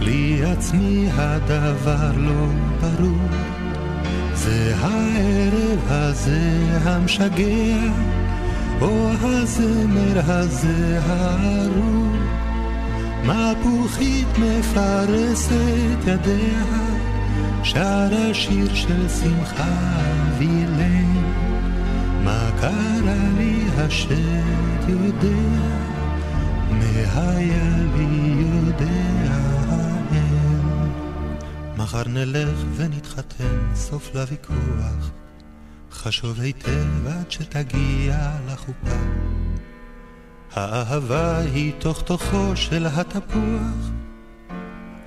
לי 0.00 0.44
עצמי 0.44 1.08
הדבר 1.12 2.12
לא 2.16 2.46
ברור. 2.80 3.28
זה 4.34 4.74
הערב 4.76 5.78
הזה 5.88 6.60
המשגע, 6.82 7.92
או 8.80 9.10
הזמר 9.22 10.20
הזה 10.24 11.00
הארור. 11.06 12.35
מפוחית 13.26 14.28
מפרסת 14.38 15.98
ידיה, 16.06 16.64
שרה 17.62 18.34
שיר 18.34 18.74
של 18.74 19.08
שמחה 19.08 19.98
וילן. 20.38 21.12
מה 22.24 22.50
קרה 22.60 23.28
לי 23.38 23.64
השד 23.76 24.88
יודע, 24.88 25.66
היה 27.14 27.76
לי 27.96 28.42
יודע. 28.42 29.06
מחר 31.76 32.08
נלך 32.08 32.58
ונתחתן, 32.76 33.74
סוף 33.74 34.10
לוויכוח. 34.14 35.10
חשוב 35.92 36.40
היטב 36.40 37.06
עד 37.06 37.30
שתגיע 37.30 38.30
לחופה. 38.48 39.35
האהבה 40.56 41.38
היא 41.38 41.72
תוך 41.78 42.02
תוכו 42.02 42.52
של 42.54 42.86
התפוח, 42.86 43.90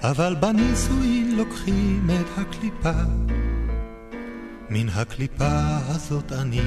אבל 0.01 0.35
בנישואין 0.39 1.35
לוקחים 1.37 2.09
את 2.19 2.25
הקליפה. 2.37 3.01
מן 4.69 4.89
הקליפה 4.89 5.77
הזאת 5.87 6.31
אני 6.31 6.61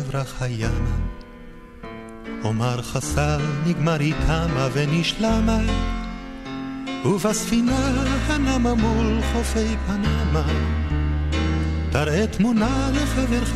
אברח 0.00 0.42
הימה. 0.42 0.96
אומר 2.44 2.82
חסל 2.82 3.40
נגמר 3.66 4.00
איתמה 4.00 4.68
ונשלמה 4.72 5.58
ובספינה 7.04 8.04
הנמה 8.26 8.74
מול 8.74 9.20
חופי 9.32 9.76
פנמה. 9.86 10.46
תראה 11.90 12.26
תמונה 12.26 12.90
לחברך, 12.94 13.54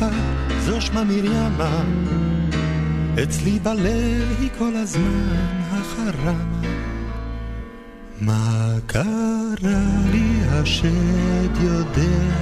זו 0.59 0.81
שמה 0.81 1.03
מרימה. 1.03 1.83
אצלי 3.21 3.59
בלב 3.59 4.35
היא 4.39 4.49
כל 4.57 4.75
הזמן 4.75 5.61
החרמה. 5.71 6.61
מה 8.21 8.73
קרה 8.87 9.53
לי 10.11 10.39
השד 10.49 11.61
יודע, 11.61 12.33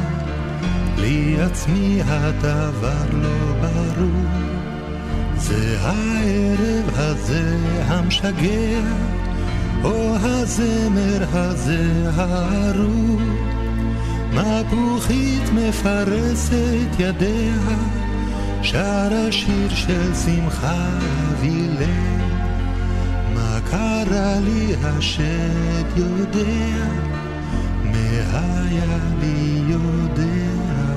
לי 0.98 1.42
עצמי 1.42 2.02
הדבר 2.06 3.06
לא 3.14 3.54
ברור. 3.62 4.52
זה 5.36 5.78
הערב 5.80 6.90
הזה 6.94 7.58
המשגע 7.88 8.82
או 9.84 10.16
הזמר 10.16 11.26
הזה 11.34 12.10
הארור, 12.16 13.22
מפוחית 14.34 15.50
מפרסת 15.54 17.00
ידיה, 17.00 17.56
שרה 18.64 19.32
שיר 19.32 19.70
של 19.70 20.16
שמחה 20.16 20.90
וילם. 21.40 22.20
מה 23.34 23.60
קרה 23.72 24.40
לי 24.40 24.76
השד 24.84 25.98
יודע, 25.98 26.86
היה 28.34 28.98
לי 29.20 29.62
יודע. 29.68 30.91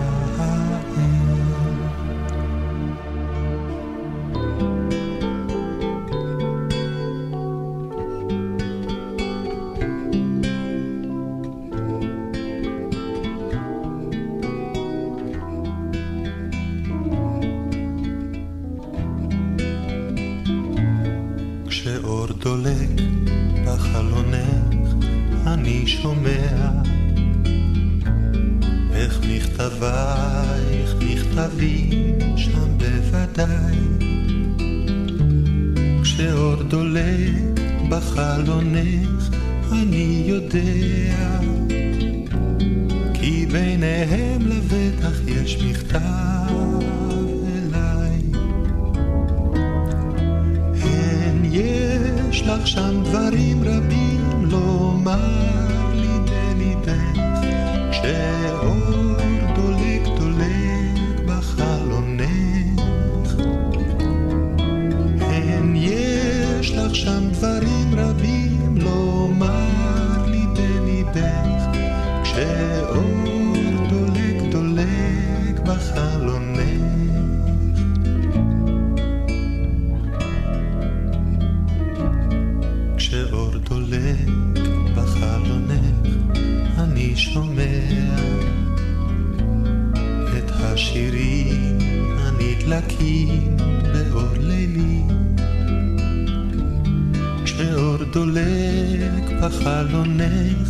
דולק 98.13 99.33
בחלונך 99.43 100.69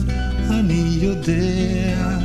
אני 0.50 0.98
יודע. 1.00 2.18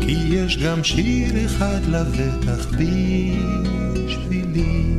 כי 0.00 0.12
יש 0.12 0.58
גם 0.58 0.84
שיר 0.84 1.44
אחד 1.46 1.80
לבטח 1.88 2.66
בשבילי. 4.04 4.96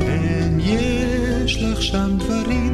כן 0.00 0.50
יש 0.58 1.62
לך 1.62 1.82
שם 1.82 2.18
דברים 2.18 2.65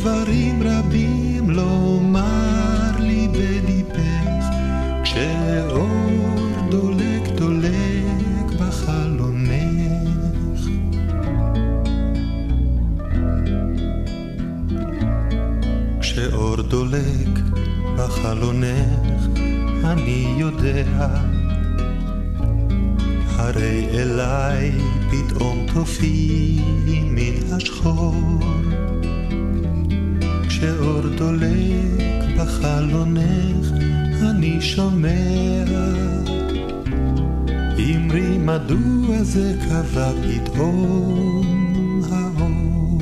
דברים 0.00 0.62
רבים 0.62 1.50
לומר 1.50 2.90
לי 2.98 3.28
בליבך 3.28 4.44
כשאור 5.02 5.88
דולק 6.70 7.28
דולק 7.34 8.60
בחלונך. 8.60 9.50
כשאור 16.00 16.56
דולק 16.56 17.38
בחלונך 17.96 19.28
אני 19.84 20.34
יודע. 20.38 21.08
הרי 23.36 23.86
אליי 23.92 24.72
פתאום 25.10 25.66
תופיעי 25.74 26.60
מן 27.04 27.52
השחור 27.52 28.14
כשאור 30.60 31.00
דולק 31.00 32.38
בחלונך 32.38 33.66
אני 34.30 34.60
שומע. 34.60 35.64
אמרי 37.78 38.38
מדוע 38.38 39.22
זה 39.22 39.56
קבע 39.68 40.10
פתאום 40.12 41.42
האור? 42.10 42.98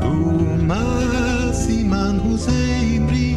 ומה 0.00 1.50
סימן 1.52 2.16
הוא 2.22 2.38
זה 2.38 2.78
אמרי? 2.96 3.36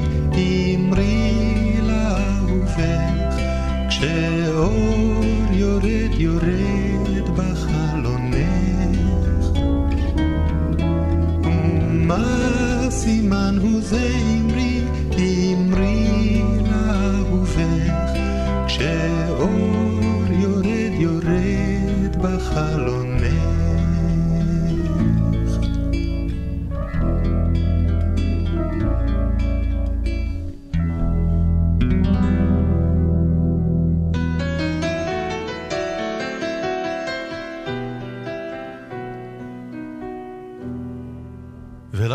אמרי 0.75 1.77
לאהובך 1.81 3.35
כשאור 3.89 5.23
יורד 5.51 6.11
יורד 6.17 6.58
סימן 13.03 13.57
הוא 13.61 13.81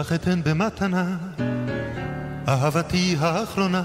ולך 0.05 0.13
אתן 0.13 0.41
במתנה 0.45 1.17
אהבתי 2.49 3.17
האחרונה 3.21 3.83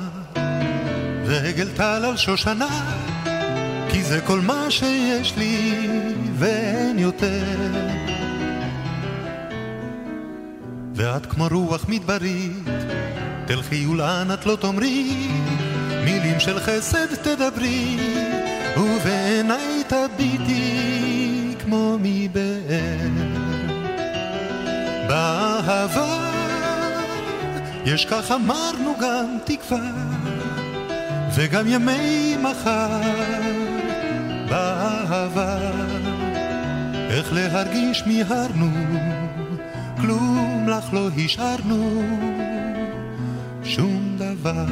ועגל 1.25 1.67
טל 1.75 2.05
על 2.05 2.17
שושנה 2.17 2.67
כי 3.91 4.03
זה 4.03 4.21
כל 4.21 4.39
מה 4.39 4.65
שיש 4.69 5.37
לי 5.37 5.87
ואין 6.35 6.99
יותר. 6.99 7.57
ואת 10.95 11.25
כמו 11.25 11.47
רוח 11.51 11.85
מדברית 11.89 12.67
תלכי 13.45 13.85
ולאן 13.85 14.27
את 14.33 14.45
לא 14.45 14.57
תאמרי 14.61 15.27
מילים 16.05 16.39
של 16.39 16.59
חסד 16.59 17.15
תדברי 17.15 17.97
ובעיניי 18.77 19.83
תביטי 19.87 21.55
כמו 21.59 21.97
מבאר 22.01 23.38
באהבה. 25.09 26.31
יש 27.85 28.05
כך 28.05 28.31
אמרנו 28.31 28.93
גם 29.01 29.37
תקווה 29.43 29.91
וגם 31.35 31.67
ימי 31.67 32.37
מחר 32.41 33.01
באהבה. 34.49 35.57
איך 37.09 37.33
להרגיש 37.33 38.03
מיהרנו 38.07 38.71
כלום 40.01 40.65
לך 40.69 40.93
לא 40.93 41.09
השארנו 41.25 42.03
שום 43.63 44.17
דבר. 44.17 44.65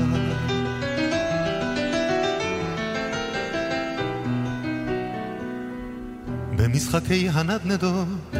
במשחקי 6.58 7.30
הנדנדות 7.30 8.37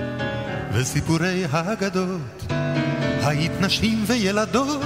וסיפורי 0.80 1.46
האגדות 1.52 2.46
היית 3.24 3.52
נשים 3.62 4.04
וילדות 4.08 4.82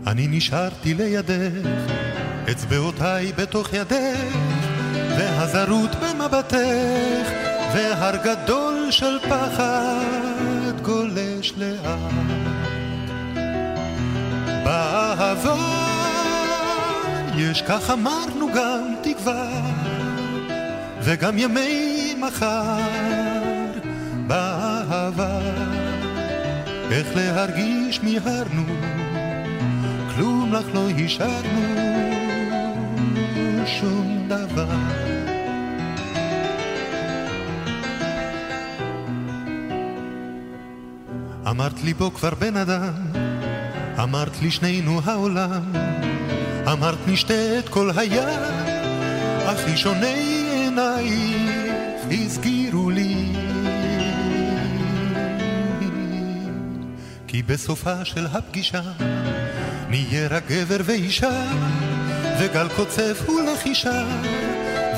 אני 0.07 0.27
נשארתי 0.31 0.95
לידך 0.95 1.69
אצבעותיי 2.51 3.33
בתוך 3.33 3.73
ידך 3.73 4.37
והזרות 5.19 5.91
במבטך 5.95 7.29
והר 7.75 8.17
גדול 8.25 8.87
של 8.91 9.19
פחד 9.19 10.81
גולש 10.83 11.53
לאט. 11.57 12.13
באהבה 14.65 15.84
יש 17.37 17.63
כך 17.63 17.91
אמרנו 17.91 18.49
גם 18.55 18.95
תקווה 19.03 19.71
וגם 21.03 21.39
ימי 21.39 22.15
מחר 22.19 22.81
באהבה. 24.27 25.41
איך 26.91 27.17
להרגיש 27.17 28.01
מיהרנו 28.01 28.65
כלום 30.15 30.53
לך 30.53 30.67
לא 30.75 30.89
השארנו 30.91 31.61
שום 33.67 34.29
דבר. 34.29 34.77
אמרת 41.51 41.83
לי 41.85 41.95
בו 41.95 42.11
כבר 42.11 42.35
בן 42.35 42.57
אדם 42.57 42.93
אמרת 44.03 44.43
לי 44.43 44.51
שנינו 44.51 45.01
העולם 45.05 45.94
אמרת 46.73 46.99
נשתה 47.07 47.59
את 47.59 47.69
כל 47.69 47.91
היד 47.97 48.43
אך 49.47 49.61
ראשוני 49.71 50.47
עינייך 50.51 52.05
הסגירו 52.11 52.91
לי. 52.91 53.33
כי 57.27 57.43
בסופה 57.43 58.05
של 58.05 58.27
הפגישה 58.33 58.83
נהיה 59.89 60.29
רק 60.29 60.43
גבר 60.49 60.77
ואישה 60.85 61.43
וגל 62.41 62.69
קוצף 62.77 63.29
ולחישה 63.29 64.05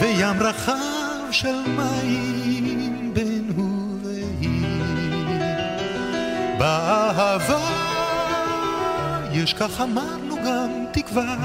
וים 0.00 0.42
רחב 0.42 1.30
של 1.30 1.56
מים 1.66 3.14
בין 3.14 3.52
הוא 3.56 3.98
והיא. 4.04 4.66
באהבה 6.58 7.68
יש 9.32 9.54
כך 9.54 9.80
אמרנו 9.80 10.25
גם 10.46 10.84
תקווה 10.92 11.36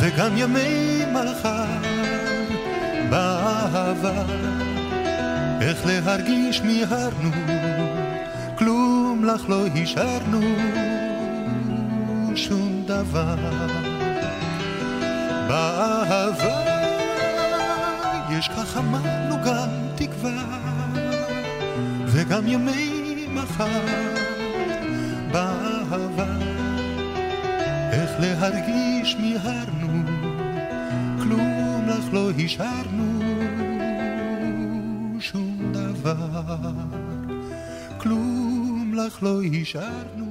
וגם 0.00 0.36
ימי 0.36 1.02
מחר 1.12 1.64
באהבה 3.10 4.22
איך 5.60 5.86
להרגיש 5.86 6.60
מיהרנו 6.60 7.30
כלום 8.58 9.24
לך 9.24 9.48
לא 9.48 9.66
השארנו 9.66 10.40
שום 12.36 12.82
דבר 12.86 13.36
באהבה 15.48 16.62
יש 18.30 18.48
כך 18.48 18.76
אמרנו 18.76 19.36
גם 19.46 19.68
תקווה 19.94 20.44
וגם 22.06 22.46
ימי 22.46 23.26
מחר 23.32 23.66
באהבה. 25.32 25.65
להרגיש 28.20 29.16
מיהרנו, 29.16 30.02
כלום 31.22 31.84
לך 31.88 32.04
לא 32.12 32.30
השארנו, 32.30 33.20
שום 35.20 35.72
דבר, 35.72 36.72
כלום 37.98 38.94
לך 38.94 39.22
לא 39.22 39.40
השארנו. 39.62 40.25